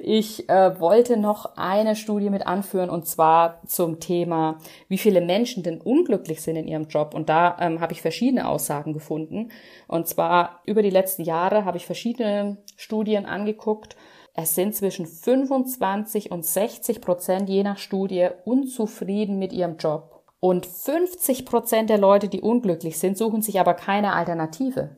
Ich 0.00 0.48
äh, 0.48 0.80
wollte 0.80 1.16
noch 1.16 1.56
eine 1.56 1.96
Studie 1.96 2.30
mit 2.30 2.46
anführen 2.46 2.90
und 2.90 3.06
zwar 3.06 3.60
zum 3.66 4.00
Thema, 4.00 4.58
wie 4.88 4.98
viele 4.98 5.20
Menschen 5.20 5.62
denn 5.62 5.80
unglücklich 5.80 6.42
sind 6.42 6.56
in 6.56 6.66
ihrem 6.66 6.88
Job. 6.88 7.14
Und 7.14 7.28
da 7.28 7.56
ähm, 7.60 7.80
habe 7.80 7.92
ich 7.92 8.02
verschiedene 8.02 8.48
Aussagen 8.48 8.92
gefunden. 8.92 9.50
Und 9.86 10.08
zwar 10.08 10.60
über 10.64 10.82
die 10.82 10.90
letzten 10.90 11.22
Jahre 11.22 11.64
habe 11.64 11.76
ich 11.76 11.86
verschiedene 11.86 12.58
Studien 12.76 13.26
angeguckt. 13.26 13.96
Es 14.34 14.54
sind 14.54 14.74
zwischen 14.74 15.06
25 15.06 16.30
und 16.30 16.44
60 16.44 17.00
Prozent 17.00 17.48
je 17.48 17.62
nach 17.62 17.78
Studie 17.78 18.28
unzufrieden 18.44 19.38
mit 19.38 19.52
ihrem 19.52 19.76
Job. 19.76 20.15
Und 20.46 20.64
50 20.64 21.44
Prozent 21.44 21.90
der 21.90 21.98
Leute, 21.98 22.28
die 22.28 22.40
unglücklich 22.40 22.98
sind, 22.98 23.18
suchen 23.18 23.42
sich 23.42 23.58
aber 23.58 23.74
keine 23.74 24.12
Alternative. 24.12 24.96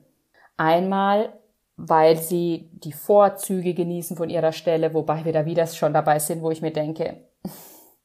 Einmal 0.57 1.33
weil 1.79 2.17
sie 2.19 2.69
die 2.73 2.93
Vorzüge 2.93 3.73
genießen 3.73 4.17
von 4.17 4.29
ihrer 4.29 4.51
Stelle, 4.51 4.95
wobei 4.95 5.25
wir 5.25 5.33
da 5.33 5.47
wieder 5.47 5.65
schon 5.69 5.95
dabei 5.95 6.19
sind, 6.19 6.43
wo 6.43 6.51
ich 6.51 6.61
mir 6.61 6.73
denke, 6.73 7.29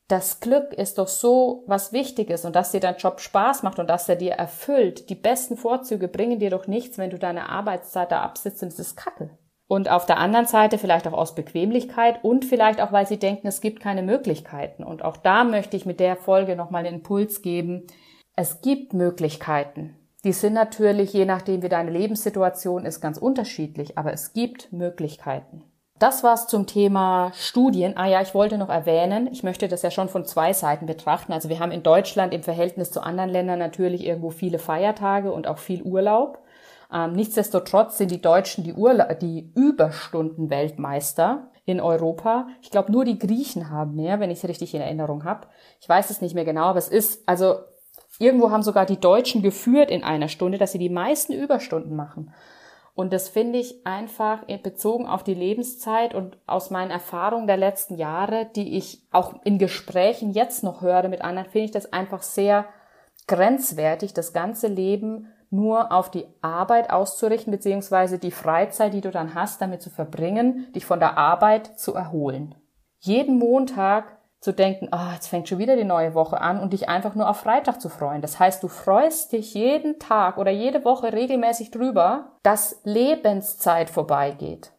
das 0.08 0.40
Glück 0.40 0.74
ist 0.74 1.00
doch 1.00 1.08
so 1.08 1.64
was 1.66 1.92
Wichtiges 1.92 2.46
und 2.46 2.56
dass 2.56 2.72
dir 2.72 2.80
dein 2.80 2.98
Job 2.98 3.20
Spaß 3.20 3.64
macht 3.64 3.80
und 3.80 3.90
dass 3.90 4.08
er 4.08 4.16
dir 4.16 4.34
erfüllt. 4.34 5.10
Die 5.10 5.16
besten 5.16 5.58
Vorzüge 5.58 6.08
bringen 6.08 6.38
dir 6.38 6.52
doch 6.52 6.68
nichts, 6.68 7.00
wenn 7.00 7.10
du 7.10 7.18
deine 7.18 7.50
Arbeitszeit 7.50 8.12
da 8.12 8.22
absitzt 8.22 8.62
und 8.62 8.70
es 8.70 8.78
ist 8.78 8.96
Kacke. 8.96 9.32
Und 9.74 9.90
auf 9.90 10.06
der 10.06 10.20
anderen 10.20 10.46
Seite 10.46 10.78
vielleicht 10.78 11.08
auch 11.08 11.14
aus 11.14 11.34
Bequemlichkeit 11.34 12.24
und 12.24 12.46
vielleicht 12.46 12.80
auch, 12.80 12.92
weil 12.92 13.08
sie 13.08 13.18
denken, 13.18 13.48
es 13.48 13.60
gibt 13.60 13.80
keine 13.80 14.04
Möglichkeiten. 14.04 14.84
Und 14.84 15.04
auch 15.04 15.18
da 15.18 15.44
möchte 15.44 15.76
ich 15.76 15.88
mit 15.88 16.00
der 16.00 16.16
Folge 16.16 16.56
nochmal 16.56 16.86
einen 16.86 16.98
Impuls 16.98 17.42
geben. 17.42 17.88
Es 18.36 18.62
gibt 18.62 18.94
Möglichkeiten. 18.94 19.96
Die 20.26 20.32
sind 20.32 20.54
natürlich, 20.54 21.12
je 21.14 21.26
nachdem 21.26 21.64
wie 21.64 21.70
deine 21.70 21.90
Lebenssituation 21.90 22.86
ist, 22.86 23.02
ganz 23.02 23.18
unterschiedlich, 23.18 23.98
aber 23.98 24.14
es 24.14 24.34
gibt 24.34 24.72
Möglichkeiten. 24.72 25.64
Das 25.98 26.24
war's 26.24 26.46
zum 26.46 26.68
Thema 26.68 27.32
Studien. 27.34 27.98
Ah 27.98 28.06
ja, 28.06 28.22
ich 28.22 28.36
wollte 28.36 28.60
noch 28.60 28.70
erwähnen, 28.70 29.28
ich 29.32 29.42
möchte 29.42 29.68
das 29.68 29.82
ja 29.82 29.90
schon 29.90 30.08
von 30.08 30.24
zwei 30.24 30.54
Seiten 30.54 30.86
betrachten. 30.86 31.34
Also 31.34 31.50
wir 31.50 31.60
haben 31.60 31.72
in 31.72 31.82
Deutschland 31.82 32.32
im 32.32 32.44
Verhältnis 32.44 32.92
zu 32.92 33.02
anderen 33.02 33.32
Ländern 33.32 33.58
natürlich 33.58 34.06
irgendwo 34.06 34.30
viele 34.30 34.60
Feiertage 34.60 35.32
und 35.32 35.48
auch 35.48 35.58
viel 35.58 35.82
Urlaub. 35.82 36.43
Ähm, 36.94 37.14
nichtsdestotrotz 37.14 37.98
sind 37.98 38.12
die 38.12 38.22
Deutschen 38.22 38.64
die, 38.64 38.74
Urla 38.74 39.14
die 39.16 39.52
Überstunden-Weltmeister 39.56 41.50
in 41.66 41.82
Europa. 41.82 42.48
Ich 42.62 42.70
glaube, 42.72 42.92
nur 42.92 43.06
die 43.06 43.18
Griechen 43.18 43.70
haben 43.70 43.96
mehr, 43.96 44.20
wenn 44.20 44.30
ich 44.30 44.44
es 44.44 44.50
richtig 44.50 44.76
in 44.76 44.82
Erinnerung 44.82 45.24
habe. 45.24 45.48
Ich 45.82 45.90
weiß 45.90 46.10
es 46.10 46.22
nicht 46.22 46.36
mehr 46.36 46.46
genau, 46.46 46.66
aber 46.66 46.80
es 46.80 46.90
ist, 46.90 47.28
also 47.28 47.56
Irgendwo 48.20 48.52
haben 48.52 48.64
sogar 48.64 48.86
die 48.86 49.00
Deutschen 49.00 49.42
geführt 49.42 49.90
in 49.90 50.04
einer 50.04 50.28
Stunde, 50.28 50.58
dass 50.58 50.72
sie 50.72 50.80
die 50.80 50.90
meisten 50.90 51.34
Überstunden 51.34 51.96
machen. 51.96 52.34
Und 52.96 53.12
das 53.12 53.28
finde 53.28 53.58
ich 53.58 53.88
einfach 53.88 54.44
bezogen 54.62 55.08
auf 55.08 55.24
die 55.24 55.34
Lebenszeit 55.34 56.14
und 56.14 56.38
aus 56.46 56.70
meinen 56.70 56.92
Erfahrungen 56.92 57.48
der 57.48 57.58
letzten 57.58 57.96
Jahre, 57.96 58.48
die 58.56 58.78
ich 58.78 59.02
auch 59.12 59.34
in 59.44 59.58
Gesprächen 59.58 60.32
jetzt 60.32 60.64
noch 60.64 60.82
höre 60.82 61.08
mit 61.08 61.22
anderen, 61.22 61.50
finde 61.50 61.66
ich 61.66 61.72
das 61.72 61.92
einfach 61.92 62.22
sehr 62.22 62.66
grenzwertig, 63.28 64.14
das 64.14 64.32
ganze 64.32 64.68
Leben 64.68 65.33
nur 65.54 65.92
auf 65.92 66.10
die 66.10 66.26
Arbeit 66.42 66.90
auszurichten, 66.90 67.52
beziehungsweise 67.52 68.18
die 68.18 68.32
Freizeit, 68.32 68.94
die 68.94 69.02
du 69.02 69.12
dann 69.12 69.36
hast, 69.36 69.62
damit 69.62 69.82
zu 69.82 69.90
verbringen, 69.90 70.72
dich 70.74 70.86
von 70.86 71.00
der 71.00 71.18
Arbeit 71.18 71.80
zu 71.80 71.94
erholen. 71.94 72.56
Jeden 73.00 73.38
Montag 73.38 74.18
zu 74.40 74.52
denken, 74.52 74.90
ah, 74.92 75.10
oh, 75.10 75.14
jetzt 75.14 75.28
fängt 75.28 75.48
schon 75.48 75.60
wieder 75.60 75.78
die 75.78 75.86
neue 75.86 76.16
Woche 76.16 76.42
an 76.42 76.60
und 76.60 76.74
dich 76.74 76.90
einfach 76.90 77.16
nur 77.16 77.30
auf 77.30 77.38
Freitag 77.38 77.80
zu 77.80 77.88
freuen. 77.88 78.22
Das 78.22 78.40
heißt, 78.40 78.62
du 78.62 78.68
freust 78.68 79.32
dich 79.32 79.54
jeden 79.54 80.00
Tag 80.00 80.38
oder 80.38 80.52
jede 80.52 80.84
Woche 80.84 81.14
regelmäßig 81.14 81.72
drüber, 81.72 82.32
dass 82.44 82.82
Lebenszeit 82.84 83.90
vorbeigeht. 83.90 84.74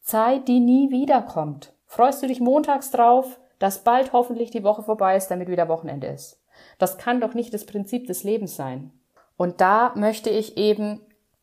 Zeit, 0.00 0.48
die 0.48 0.60
nie 0.60 0.90
wiederkommt. 0.90 1.74
Freust 1.84 2.22
du 2.22 2.26
dich 2.26 2.40
montags 2.40 2.90
drauf, 2.90 3.38
dass 3.58 3.84
bald 3.84 4.14
hoffentlich 4.14 4.50
die 4.50 4.64
Woche 4.64 4.82
vorbei 4.82 5.16
ist, 5.16 5.28
damit 5.28 5.48
wieder 5.48 5.68
Wochenende 5.68 6.06
ist. 6.06 6.40
Das 6.78 6.96
kann 6.96 7.20
doch 7.20 7.34
nicht 7.34 7.52
das 7.52 7.66
Prinzip 7.66 8.06
des 8.06 8.24
Lebens 8.24 8.56
sein. 8.56 8.92
Und 9.42 9.60
da 9.60 9.92
möchte 9.96 10.30
ich 10.30 10.56
eben 10.56 11.00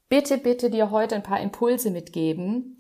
bitte, 0.08 0.38
bitte 0.38 0.70
dir 0.70 0.90
heute 0.90 1.16
ein 1.16 1.22
paar 1.22 1.42
Impulse 1.42 1.92
mitgeben, 1.92 2.80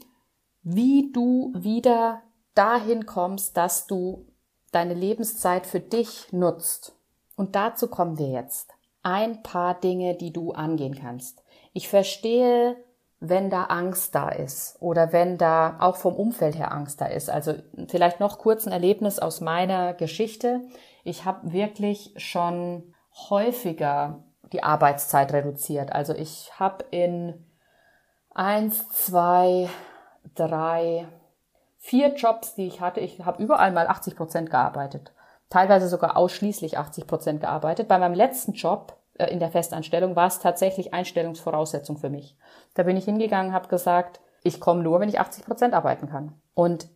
wie 0.62 1.12
du 1.12 1.52
wieder 1.54 2.22
dahin 2.56 3.06
kommst, 3.06 3.58
dass 3.58 3.86
du 3.86 4.28
deine 4.72 4.94
Lebenszeit 4.94 5.68
für 5.68 5.82
dich 5.82 6.32
nutzt. 6.32 6.96
Und 7.36 7.58
dazu 7.58 7.90
kommen 7.90 8.18
wir 8.18 8.30
jetzt. 8.30 8.72
Ein 9.04 9.44
paar 9.44 9.78
Dinge, 9.78 10.16
die 10.16 10.32
du 10.32 10.54
angehen 10.54 10.96
kannst. 10.96 11.44
Ich 11.74 11.90
verstehe, 11.90 12.78
wenn 13.20 13.50
da 13.50 13.66
Angst 13.66 14.16
da 14.16 14.30
ist 14.30 14.78
oder 14.82 15.12
wenn 15.12 15.38
da 15.38 15.80
auch 15.82 15.98
vom 15.98 16.16
Umfeld 16.16 16.58
her 16.58 16.72
Angst 16.72 17.02
da 17.02 17.08
ist. 17.08 17.30
Also 17.30 17.56
vielleicht 17.90 18.22
noch 18.22 18.38
kurz 18.40 18.66
ein 18.66 18.72
Erlebnis 18.72 19.20
aus 19.20 19.42
meiner 19.42 19.94
Geschichte. 19.94 20.62
Ich 21.04 21.26
habe 21.26 21.52
wirklich 21.52 22.14
schon 22.16 22.94
häufiger 23.30 24.24
die 24.52 24.64
Arbeitszeit 24.64 25.34
reduziert. 25.34 25.92
Also 25.92 26.14
ich 26.14 26.52
habe 26.60 26.86
in 26.92 27.46
eins, 28.34 28.88
zwei, 28.90 29.70
drei, 30.36 31.08
vier 31.78 32.14
Jobs, 32.16 32.56
die 32.56 32.68
ich 32.68 32.82
hatte. 32.82 33.00
Ich 33.00 33.20
habe 33.24 33.42
überall 33.42 33.72
mal 33.72 33.88
80 33.88 34.16
Prozent 34.16 34.50
gearbeitet. 34.50 35.14
Teilweise 35.50 35.88
sogar 35.88 36.16
ausschließlich 36.16 36.78
80 36.78 37.08
Prozent 37.08 37.42
gearbeitet. 37.42 37.88
Bei 37.88 37.98
meinem 37.98 38.14
letzten 38.14 38.54
Job 38.54 38.98
äh, 39.16 39.26
in 39.28 39.40
der 39.40 39.52
Festanstellung 39.52 40.16
war 40.16 40.28
es 40.28 40.40
tatsächlich 40.40 40.94
Einstellungsvoraussetzung 40.94 41.98
für 41.98 42.10
mich. 42.10 42.36
Da 42.76 42.84
bin 42.84 42.98
ich 42.98 43.06
hingegangen, 43.06 43.54
habe 43.54 43.68
gesagt, 43.68 44.20
ich 44.44 44.60
komme 44.60 44.84
nur, 44.84 45.00
wenn 45.00 45.10
ich 45.10 45.20
80 45.20 45.46
Prozent 45.46 45.74
arbeiten 45.74 46.08
kann. 46.08 46.34
Und 46.54 46.88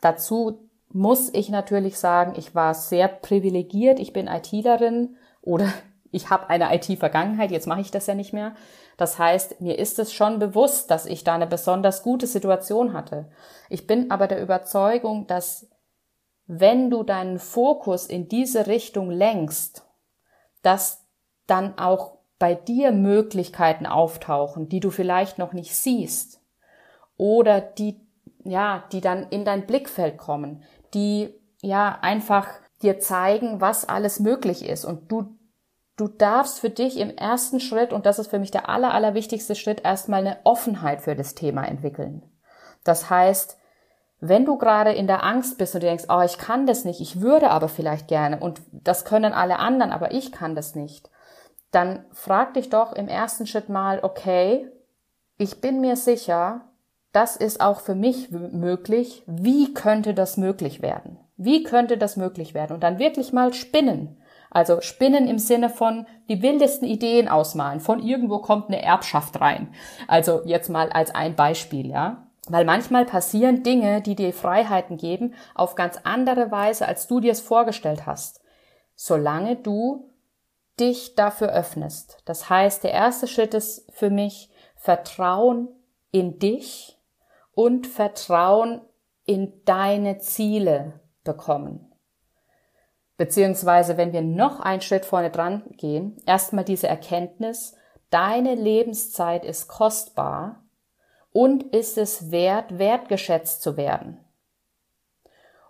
dazu 0.00 0.68
muss 0.90 1.32
ich 1.32 1.50
natürlich 1.50 1.98
sagen, 1.98 2.32
ich 2.36 2.54
war 2.54 2.74
sehr 2.74 3.08
privilegiert. 3.08 4.00
Ich 4.00 4.12
bin 4.12 4.26
ITlerin 4.26 5.16
oder 5.42 5.68
ich 6.10 6.30
habe 6.30 6.48
eine 6.48 6.74
IT-Vergangenheit, 6.74 7.50
jetzt 7.50 7.66
mache 7.66 7.80
ich 7.80 7.90
das 7.90 8.06
ja 8.06 8.14
nicht 8.14 8.32
mehr. 8.32 8.54
Das 8.96 9.18
heißt, 9.18 9.60
mir 9.60 9.78
ist 9.78 9.98
es 9.98 10.12
schon 10.12 10.38
bewusst, 10.38 10.90
dass 10.90 11.06
ich 11.06 11.24
da 11.24 11.34
eine 11.34 11.46
besonders 11.46 12.02
gute 12.02 12.26
Situation 12.26 12.92
hatte. 12.92 13.30
Ich 13.68 13.86
bin 13.86 14.10
aber 14.10 14.26
der 14.26 14.42
Überzeugung, 14.42 15.26
dass 15.26 15.68
wenn 16.46 16.90
du 16.90 17.02
deinen 17.02 17.38
Fokus 17.38 18.06
in 18.06 18.28
diese 18.28 18.66
Richtung 18.66 19.10
lenkst, 19.10 19.86
dass 20.62 21.06
dann 21.46 21.78
auch 21.78 22.18
bei 22.38 22.54
dir 22.54 22.92
Möglichkeiten 22.92 23.86
auftauchen, 23.86 24.68
die 24.68 24.80
du 24.80 24.90
vielleicht 24.90 25.38
noch 25.38 25.52
nicht 25.52 25.74
siehst 25.74 26.40
oder 27.16 27.60
die 27.60 28.00
ja, 28.44 28.84
die 28.92 29.00
dann 29.00 29.28
in 29.28 29.44
dein 29.44 29.66
Blickfeld 29.66 30.16
kommen, 30.16 30.62
die 30.94 31.34
ja 31.60 31.98
einfach 32.00 32.48
dir 32.82 32.98
zeigen, 32.98 33.60
was 33.60 33.88
alles 33.88 34.20
möglich 34.20 34.66
ist 34.66 34.84
und 34.84 35.10
du 35.10 35.37
du 35.98 36.08
darfst 36.08 36.60
für 36.60 36.70
dich 36.70 36.96
im 36.98 37.14
ersten 37.14 37.60
Schritt, 37.60 37.92
und 37.92 38.06
das 38.06 38.18
ist 38.18 38.30
für 38.30 38.38
mich 38.38 38.50
der 38.50 38.68
aller, 38.68 38.94
aller 38.94 39.14
wichtigste 39.14 39.54
Schritt, 39.54 39.84
erstmal 39.84 40.20
eine 40.20 40.38
Offenheit 40.44 41.02
für 41.02 41.14
das 41.14 41.34
Thema 41.34 41.64
entwickeln. 41.64 42.22
Das 42.84 43.10
heißt, 43.10 43.58
wenn 44.20 44.44
du 44.44 44.56
gerade 44.56 44.92
in 44.92 45.06
der 45.06 45.24
Angst 45.24 45.58
bist 45.58 45.74
und 45.74 45.82
denkst, 45.82 46.04
oh, 46.08 46.22
ich 46.22 46.38
kann 46.38 46.66
das 46.66 46.84
nicht, 46.84 47.00
ich 47.00 47.20
würde 47.20 47.50
aber 47.50 47.68
vielleicht 47.68 48.08
gerne 48.08 48.40
und 48.40 48.62
das 48.72 49.04
können 49.04 49.32
alle 49.32 49.58
anderen, 49.58 49.92
aber 49.92 50.12
ich 50.12 50.32
kann 50.32 50.54
das 50.54 50.74
nicht, 50.74 51.10
dann 51.70 52.04
frag 52.12 52.54
dich 52.54 52.70
doch 52.70 52.92
im 52.94 53.08
ersten 53.08 53.46
Schritt 53.46 53.68
mal, 53.68 54.00
okay, 54.02 54.66
ich 55.36 55.60
bin 55.60 55.80
mir 55.80 55.96
sicher, 55.96 56.62
das 57.12 57.36
ist 57.36 57.60
auch 57.60 57.80
für 57.80 57.94
mich 57.94 58.30
möglich, 58.30 59.22
wie 59.26 59.74
könnte 59.74 60.14
das 60.14 60.36
möglich 60.36 60.82
werden? 60.82 61.18
Wie 61.36 61.62
könnte 61.62 61.96
das 61.96 62.16
möglich 62.16 62.54
werden? 62.54 62.74
Und 62.74 62.82
dann 62.82 62.98
wirklich 62.98 63.32
mal 63.32 63.54
spinnen. 63.54 64.16
Also 64.50 64.80
spinnen 64.80 65.28
im 65.28 65.38
Sinne 65.38 65.70
von 65.70 66.06
die 66.28 66.42
wildesten 66.42 66.88
Ideen 66.88 67.28
ausmalen. 67.28 67.80
Von 67.80 68.02
irgendwo 68.02 68.38
kommt 68.38 68.68
eine 68.68 68.82
Erbschaft 68.82 69.40
rein. 69.40 69.74
Also 70.06 70.42
jetzt 70.44 70.68
mal 70.68 70.90
als 70.90 71.14
ein 71.14 71.36
Beispiel, 71.36 71.88
ja. 71.88 72.28
Weil 72.48 72.64
manchmal 72.64 73.04
passieren 73.04 73.62
Dinge, 73.62 74.00
die 74.00 74.14
dir 74.14 74.32
Freiheiten 74.32 74.96
geben, 74.96 75.34
auf 75.54 75.74
ganz 75.74 75.98
andere 76.04 76.50
Weise, 76.50 76.88
als 76.88 77.06
du 77.06 77.20
dir 77.20 77.32
es 77.32 77.40
vorgestellt 77.40 78.06
hast. 78.06 78.40
Solange 78.94 79.56
du 79.56 80.10
dich 80.80 81.14
dafür 81.14 81.48
öffnest. 81.48 82.18
Das 82.24 82.48
heißt, 82.48 82.84
der 82.84 82.92
erste 82.92 83.26
Schritt 83.26 83.54
ist 83.54 83.90
für 83.92 84.10
mich 84.10 84.50
Vertrauen 84.76 85.68
in 86.10 86.38
dich 86.38 86.98
und 87.52 87.86
Vertrauen 87.86 88.80
in 89.24 89.64
deine 89.64 90.18
Ziele 90.18 91.00
bekommen. 91.24 91.87
Beziehungsweise, 93.18 93.96
wenn 93.96 94.12
wir 94.12 94.22
noch 94.22 94.60
einen 94.60 94.80
Schritt 94.80 95.04
vorne 95.04 95.30
dran 95.30 95.64
gehen, 95.76 96.16
erstmal 96.24 96.64
diese 96.64 96.86
Erkenntnis, 96.86 97.74
deine 98.10 98.54
Lebenszeit 98.54 99.44
ist 99.44 99.66
kostbar 99.66 100.62
und 101.32 101.64
ist 101.74 101.98
es 101.98 102.30
wert, 102.30 102.78
wertgeschätzt 102.78 103.60
zu 103.60 103.76
werden. 103.76 104.24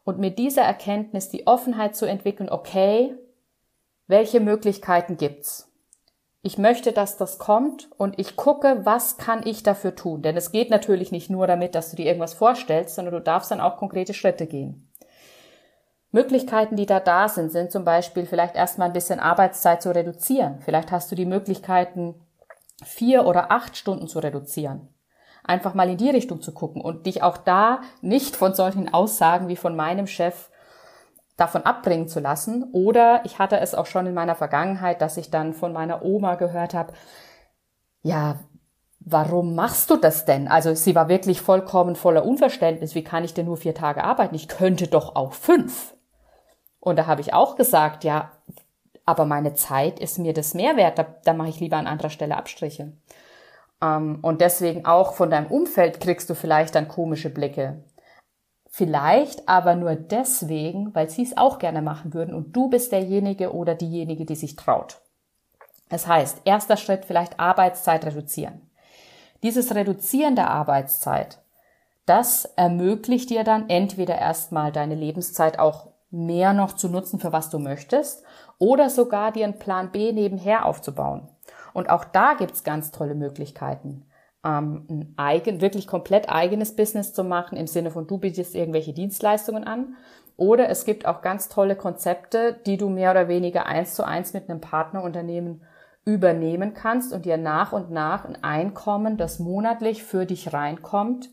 Und 0.05 0.19
mit 0.19 0.39
dieser 0.39 0.63
Erkenntnis 0.63 1.31
die 1.31 1.47
Offenheit 1.47 1.97
zu 1.97 2.05
entwickeln, 2.05 2.51
okay, 2.51 3.15
welche 4.07 4.41
Möglichkeiten 4.41 5.17
gibt's? 5.17 5.73
Ich 6.43 6.59
möchte, 6.59 6.93
dass 6.93 7.17
das 7.17 7.39
kommt 7.39 7.91
und 7.97 8.19
ich 8.19 8.37
gucke, 8.37 8.85
was 8.85 9.17
kann 9.17 9.47
ich 9.47 9.63
dafür 9.63 9.95
tun? 9.95 10.23
Denn 10.23 10.37
es 10.37 10.53
geht 10.53 10.71
natürlich 10.71 11.13
nicht 11.13 11.31
nur 11.31 11.47
damit, 11.47 11.75
dass 11.75 11.91
du 11.91 11.97
dir 11.97 12.07
irgendwas 12.07 12.35
vorstellst, 12.35 12.95
sondern 12.95 13.15
du 13.15 13.21
darfst 13.21 13.51
dann 13.51 13.61
auch 13.61 13.77
konkrete 13.79 14.15
Schritte 14.15 14.47
gehen. 14.47 14.88
Möglichkeiten, 16.11 16.77
die 16.77 16.87
da 16.87 17.01
da 17.01 17.29
sind, 17.29 17.53
sind 17.53 17.71
zum 17.71 17.85
Beispiel 17.85 18.27
vielleicht 18.27 18.57
erstmal 18.57 18.89
ein 18.89 18.95
bisschen 18.95 19.21
Arbeitszeit 19.21 19.83
zu 19.83 19.95
reduzieren. 19.95 20.61
Vielleicht 20.61 20.91
hast 20.91 21.11
du 21.11 21.15
die 21.15 21.27
Möglichkeiten, 21.27 22.15
vier 22.85 23.27
oder 23.27 23.53
acht 23.53 23.77
Stunden 23.77 24.09
zu 24.09 24.19
reduzieren. 24.19 24.89
Einfach 25.45 25.75
mal 25.75 25.89
in 25.89 25.97
die 25.97 26.11
Richtung 26.11 26.41
zu 26.41 26.53
gucken 26.53 26.81
und 26.83 27.07
dich 27.07 27.23
auch 27.23 27.37
da 27.37 27.81
nicht 28.01 28.37
von 28.37 28.55
solchen 28.55 28.93
Aussagen 28.93 29.49
wie 29.49 29.57
von 29.57 29.77
meinem 29.77 30.07
Chef 30.07 30.51
davon 31.37 31.63
abbringen 31.63 32.09
zu 32.09 32.21
lassen. 32.21 32.71
Oder 32.73 33.23
ich 33.25 33.39
hatte 33.39 33.59
es 33.59 33.75
auch 33.75 33.87
schon 33.87 34.07
in 34.07 34.15
meiner 34.15 34.35
Vergangenheit, 34.35 35.01
dass 35.01 35.17
ich 35.17 35.31
dann 35.31 35.55
von 35.55 35.73
meiner 35.73 36.05
Oma 36.05 36.35
gehört 36.35 36.75
habe, 36.75 36.93
ja, 38.03 38.37
warum 39.01 39.55
machst 39.55 39.91
du 39.91 39.97
das 39.97 40.25
denn? 40.25 40.49
Also 40.49 40.75
sie 40.75 40.95
war 40.95 41.09
wirklich 41.09 41.41
vollkommen 41.41 41.97
voller 41.97 42.25
Unverständnis. 42.25 42.95
Wie 42.95 43.05
kann 43.05 43.25
ich 43.25 43.35
denn 43.35 43.47
nur 43.47 43.57
vier 43.57 43.75
Tage 43.75 44.05
arbeiten? 44.05 44.35
Ich 44.35 44.49
könnte 44.49 44.87
doch 44.87 45.17
auch 45.17 45.33
fünf. 45.33 45.95
Und 46.89 46.97
da 46.97 47.07
habe 47.07 47.21
ich 47.21 47.35
auch 47.35 47.57
gesagt, 47.57 48.03
ja, 48.03 48.33
aber 49.05 49.27
meine 49.27 49.53
Zeit 49.53 50.01
ist 50.01 50.19
mir 50.19 50.33
das 50.33 50.55
Mehrwert, 50.55 50.99
da, 50.99 51.07
da 51.23 51.35
mache 51.35 51.51
ich 51.51 51.61
lieber 51.61 51.77
an 51.77 51.87
anderer 51.87 52.09
Stelle 52.09 52.37
Abstriche. 52.37 52.93
Ähm, 53.83 54.21
und 54.23 54.41
deswegen 54.41 54.87
auch 54.87 55.13
von 55.13 55.29
deinem 55.29 55.49
Umfeld 55.49 56.01
kriegst 56.01 56.31
du 56.31 56.35
vielleicht 56.35 56.75
dann 56.75 56.89
komische 56.89 57.29
Blicke. 57.29 57.85
Vielleicht 58.71 59.49
aber 59.49 59.75
nur 59.75 59.97
deswegen, 59.97 60.95
weil 60.95 61.11
sie 61.11 61.25
es 61.25 61.37
auch 61.37 61.59
gerne 61.59 61.83
machen 61.83 62.15
würden 62.15 62.35
und 62.35 62.57
du 62.57 62.71
bist 62.71 62.91
derjenige 62.93 63.53
oder 63.53 63.75
diejenige, 63.75 64.25
die 64.25 64.37
sich 64.37 64.57
traut. 64.57 65.01
Das 65.91 66.07
heißt, 66.07 66.43
erster 66.45 66.79
Schritt 66.79 67.05
vielleicht 67.05 67.39
Arbeitszeit 67.39 68.07
reduzieren. 68.07 68.63
Dieses 69.43 69.75
Reduzieren 69.75 70.37
der 70.37 70.51
Arbeitszeit, 70.51 71.39
das 72.07 72.47
ermöglicht 72.57 73.29
dir 73.29 73.45
dann 73.45 73.69
entweder 73.69 74.19
erstmal 74.19 74.73
deine 74.73 74.95
Lebenszeit 74.95 75.59
auch 75.59 75.89
mehr 76.11 76.53
noch 76.53 76.73
zu 76.73 76.89
nutzen, 76.89 77.21
für 77.21 77.33
was 77.33 77.51
du 77.51 77.59
möchtest, 77.59 78.25
oder 78.59 78.91
sogar 78.91 79.33
dir 79.33 79.45
einen 79.45 79.59
Plan 79.59 79.93
B 79.93 80.13
nebenher 80.13 80.65
aufzubauen. 80.67 81.29
Und 81.75 81.91
auch 81.91 82.05
da 82.05 82.35
gibt's 82.35 82.65
ganz 82.65 82.91
tolle 82.91 83.15
Möglichkeiten. 83.15 84.07
Ähm, 84.45 84.87
ein 84.89 85.15
eigen, 85.17 85.61
wirklich 85.61 85.87
komplett 85.87 86.29
eigenes 86.29 86.75
Business 86.75 87.13
zu 87.13 87.25
machen, 87.25 87.57
im 87.57 87.67
Sinne 87.67 87.91
von 87.91 88.07
du 88.07 88.19
bietest 88.19 88.55
irgendwelche 88.55 88.93
Dienstleistungen 88.93 89.65
an. 89.65 89.97
Oder 90.37 90.69
es 90.69 90.85
gibt 90.85 91.07
auch 91.07 91.21
ganz 91.21 91.49
tolle 91.49 91.77
Konzepte, 91.77 92.59
die 92.65 92.77
du 92.77 92.89
mehr 92.89 93.11
oder 93.11 93.29
weniger 93.29 93.67
eins 93.67 93.95
zu 93.95 94.05
eins 94.05 94.33
mit 94.33 94.49
einem 94.49 94.61
Partnerunternehmen 94.61 95.63
übernehmen 96.05 96.75
kannst 96.75 97.13
und 97.13 97.27
dir 97.27 97.37
nach 97.37 97.73
und 97.73 97.91
nach 97.91 98.25
ein 98.25 98.43
Einkommen, 98.43 99.17
das 99.19 99.41
monatlich 99.41 100.05
für 100.05 100.25
dich 100.25 100.53
reinkommt, 100.53 101.29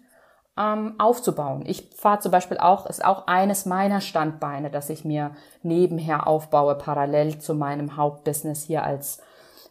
ähm, 0.58 0.96
aufzubauen. 1.00 1.64
Ich 1.66 1.90
fahre 1.96 2.20
zum 2.20 2.32
Beispiel 2.32 2.58
auch, 2.58 2.86
ist 2.88 3.04
auch 3.04 3.28
eines 3.28 3.66
meiner 3.66 4.02
Standbeine, 4.02 4.70
dass 4.70 4.90
ich 4.90 5.04
mir 5.04 5.32
nebenher 5.64 6.28
aufbaue, 6.28 6.76
parallel 6.76 7.40
zu 7.40 7.54
meinem 7.54 7.98
Hauptbusiness 7.98 8.64
hier 8.64 8.84
als 8.84 9.22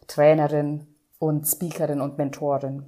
Trainerin 0.07 0.87
und 1.17 1.45
Speakerin 1.45 2.01
und 2.01 2.17
Mentorin. 2.17 2.85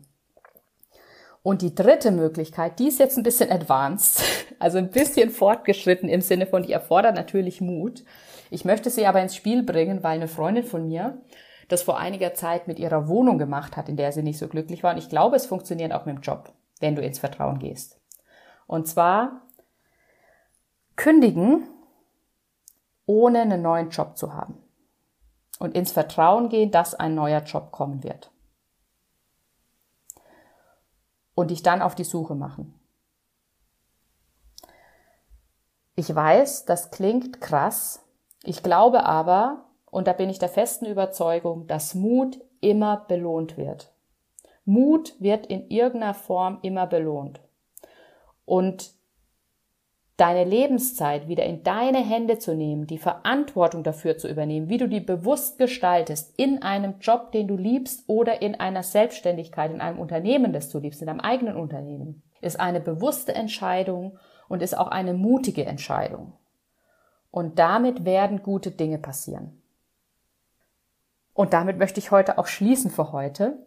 Und 1.41 1.62
die 1.62 1.73
dritte 1.73 2.12
Möglichkeit, 2.12 2.77
die 2.77 2.89
ist 2.89 2.99
jetzt 2.99 3.17
ein 3.17 3.23
bisschen 3.23 3.51
advanced, 3.51 4.21
also 4.60 4.77
ein 4.77 4.91
bisschen 4.91 5.29
fortgeschritten 5.29 6.10
im 6.10 6.21
Sinne 6.21 6.45
von, 6.45 6.63
die 6.63 6.73
erfordert 6.73 7.15
natürlich 7.15 7.62
Mut. 7.62 8.03
Ich 8.51 8.65
möchte 8.65 8.89
sie 8.89 9.07
aber 9.07 9.21
ins 9.21 9.36
Spiel 9.36 9.63
bringen, 9.63 10.03
weil 10.03 10.17
eine 10.17 10.27
Freundin 10.27 10.63
von 10.63 10.88
mir 10.88 11.21
das 11.67 11.83
vor 11.83 11.97
einiger 11.97 12.33
Zeit 12.33 12.67
mit 12.67 12.79
ihrer 12.79 13.07
Wohnung 13.10 13.38
gemacht 13.38 13.75
hat, 13.75 13.89
in 13.89 13.97
der 13.97 14.13
sie 14.13 14.23
nicht 14.23 14.38
so 14.38 14.47
glücklich 14.47 14.83
war. 14.83 14.93
Und 14.93 14.99
ich 14.99 15.10
glaube, 15.10 15.36
es 15.36 15.45
funktioniert 15.45 15.91
auch 15.91 16.05
mit 16.05 16.15
dem 16.15 16.21
Job 16.21 16.53
wenn 16.80 16.96
du 16.96 17.02
ins 17.02 17.20
Vertrauen 17.20 17.60
gehst. 17.60 18.00
Und 18.68 18.88
zwar 18.88 19.42
kündigen, 20.96 21.68
ohne 23.06 23.42
einen 23.42 23.62
neuen 23.62 23.90
Job 23.90 24.18
zu 24.18 24.34
haben. 24.34 24.62
Und 25.60 25.76
ins 25.76 25.92
Vertrauen 25.92 26.50
gehen, 26.50 26.70
dass 26.70 26.94
ein 26.94 27.16
neuer 27.16 27.42
Job 27.42 27.72
kommen 27.72 28.04
wird. 28.04 28.32
Und 31.34 31.52
dich 31.52 31.63
dann 31.63 31.82
auf 31.82 31.96
die 31.96 32.04
Suche 32.04 32.36
machen. 32.36 32.78
Ich 35.96 36.13
weiß, 36.13 36.66
das 36.66 36.92
klingt 36.92 37.42
krass. 37.42 38.04
Ich 38.44 38.62
glaube 38.62 39.04
aber, 39.04 39.66
und 39.86 40.08
da 40.08 40.13
bin 40.13 40.30
ich 40.30 40.38
der 40.38 40.50
festen 40.50 40.86
Überzeugung, 40.86 41.66
dass 41.66 41.96
Mut 41.96 42.40
immer 42.62 43.06
belohnt 43.08 43.58
wird. 43.58 43.92
Mut 44.67 45.15
wird 45.19 45.45
in 45.47 45.69
irgendeiner 45.69 46.13
Form 46.13 46.60
immer 46.62 46.88
belohnt. 46.88 47.39
Und 48.45 48.91
deine 50.17 50.43
Lebenszeit 50.43 51.27
wieder 51.27 51.45
in 51.45 51.63
deine 51.63 52.03
Hände 52.03 52.38
zu 52.39 52.56
nehmen, 52.56 52.88
die 52.88 52.97
Verantwortung 52.97 53.84
dafür 53.84 54.17
zu 54.17 54.27
übernehmen, 54.27 54.67
wie 54.67 54.77
du 54.77 54.89
die 54.89 54.99
bewusst 54.99 55.58
gestaltest, 55.58 56.34
in 56.38 56.63
einem 56.63 56.95
Job, 56.99 57.32
den 57.32 57.47
du 57.47 57.56
liebst 57.56 58.03
oder 58.08 58.41
in 58.41 58.60
einer 58.60 58.84
Selbstständigkeit, 58.84 59.71
in 59.71 59.80
einem 59.80 59.99
Unternehmen, 59.99 60.53
das 60.53 60.69
du 60.69 60.80
liebst, 60.80 61.01
in 61.01 61.08
deinem 61.08 61.19
eigenen 61.19 61.56
Unternehmen, 61.56 62.23
ist 62.41 62.60
eine 62.60 62.80
bewusste 62.80 63.36
Entscheidung 63.36 64.17
und 64.49 64.62
ist 64.62 64.77
auch 64.77 64.88
eine 64.88 65.13
mutige 65.13 65.65
Entscheidung. 65.65 66.34
Und 67.30 67.60
damit 67.60 68.03
werden 68.03 68.41
gute 68.41 68.71
Dinge 68.71 68.97
passieren. 68.97 69.62
Und 71.34 71.53
damit 71.53 71.77
möchte 71.77 71.99
ich 71.99 72.10
heute 72.10 72.39
auch 72.39 72.47
schließen 72.47 72.89
für 72.89 73.12
heute. 73.12 73.66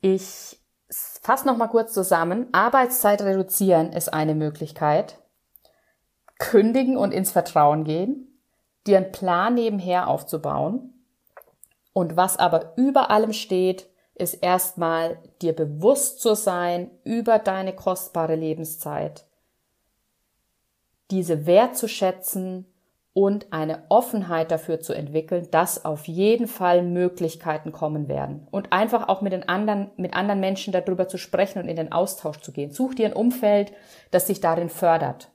Ich 0.00 0.58
fasse 0.90 1.46
noch 1.46 1.56
mal 1.56 1.68
kurz 1.68 1.92
zusammen. 1.92 2.48
Arbeitszeit 2.52 3.22
reduzieren 3.22 3.92
ist 3.92 4.12
eine 4.12 4.34
Möglichkeit. 4.34 5.18
Kündigen 6.38 6.96
und 6.96 7.12
ins 7.12 7.30
Vertrauen 7.30 7.84
gehen. 7.84 8.40
Dir 8.86 8.98
einen 8.98 9.12
Plan 9.12 9.54
nebenher 9.54 10.08
aufzubauen. 10.08 10.92
Und 11.92 12.16
was 12.16 12.36
aber 12.36 12.74
über 12.76 13.10
allem 13.10 13.32
steht, 13.32 13.88
ist 14.14 14.34
erstmal 14.34 15.18
dir 15.42 15.54
bewusst 15.54 16.20
zu 16.20 16.34
sein 16.34 16.90
über 17.04 17.38
deine 17.38 17.74
kostbare 17.74 18.34
Lebenszeit. 18.34 19.26
Diese 21.10 21.46
wertzuschätzen 21.46 22.66
und 23.16 23.50
eine 23.50 23.84
Offenheit 23.88 24.50
dafür 24.50 24.80
zu 24.80 24.92
entwickeln, 24.92 25.48
dass 25.50 25.86
auf 25.86 26.06
jeden 26.06 26.46
Fall 26.46 26.82
Möglichkeiten 26.82 27.72
kommen 27.72 28.08
werden 28.08 28.46
und 28.50 28.74
einfach 28.74 29.08
auch 29.08 29.22
mit 29.22 29.32
den 29.32 29.48
anderen, 29.48 29.90
mit 29.96 30.12
anderen 30.12 30.38
Menschen 30.38 30.70
darüber 30.70 31.08
zu 31.08 31.16
sprechen 31.16 31.62
und 31.62 31.66
in 31.66 31.76
den 31.76 31.92
Austausch 31.92 32.42
zu 32.42 32.52
gehen. 32.52 32.72
Such 32.72 32.92
dir 32.92 33.06
ein 33.06 33.14
Umfeld, 33.14 33.72
das 34.10 34.26
dich 34.26 34.42
darin 34.42 34.68
fördert. 34.68 35.30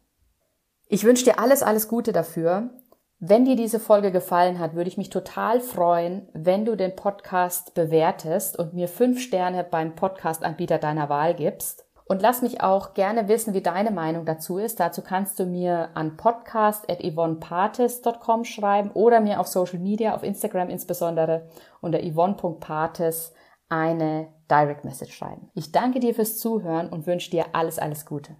Ich 0.89 1.05
wünsche 1.05 1.25
dir 1.25 1.39
alles, 1.39 1.63
alles 1.63 1.87
Gute 1.87 2.11
dafür. 2.11 2.69
Wenn 3.17 3.45
dir 3.45 3.55
diese 3.55 3.79
Folge 3.79 4.11
gefallen 4.11 4.59
hat, 4.59 4.75
würde 4.75 4.87
ich 4.87 4.97
mich 4.97 5.09
total 5.09 5.59
freuen, 5.59 6.29
wenn 6.33 6.65
du 6.65 6.75
den 6.75 6.95
Podcast 6.95 7.73
bewertest 7.73 8.59
und 8.59 8.75
mir 8.75 8.89
fünf 8.89 9.19
Sterne 9.19 9.63
beim 9.63 9.95
Podcast-Anbieter 9.95 10.77
deiner 10.77 11.09
Wahl 11.09 11.33
gibst. 11.33 11.87
Und 12.11 12.21
lass 12.21 12.41
mich 12.41 12.59
auch 12.59 12.93
gerne 12.93 13.29
wissen, 13.29 13.53
wie 13.53 13.61
deine 13.61 13.89
Meinung 13.89 14.25
dazu 14.25 14.57
ist. 14.57 14.81
Dazu 14.81 15.01
kannst 15.01 15.39
du 15.39 15.45
mir 15.45 15.91
an 15.93 16.17
podcast.yvonnepartes.com 16.17 18.43
schreiben 18.43 18.91
oder 18.91 19.21
mir 19.21 19.39
auf 19.39 19.47
Social 19.47 19.79
Media, 19.79 20.13
auf 20.13 20.21
Instagram 20.21 20.69
insbesondere 20.69 21.47
unter 21.79 22.03
yvonne.partes 22.03 23.31
eine 23.69 24.27
Direct 24.51 24.83
Message 24.83 25.15
schreiben. 25.15 25.49
Ich 25.53 25.71
danke 25.71 26.01
dir 26.01 26.13
fürs 26.13 26.37
Zuhören 26.37 26.89
und 26.89 27.07
wünsche 27.07 27.31
dir 27.31 27.45
alles, 27.53 27.79
alles 27.79 28.05
Gute. 28.05 28.35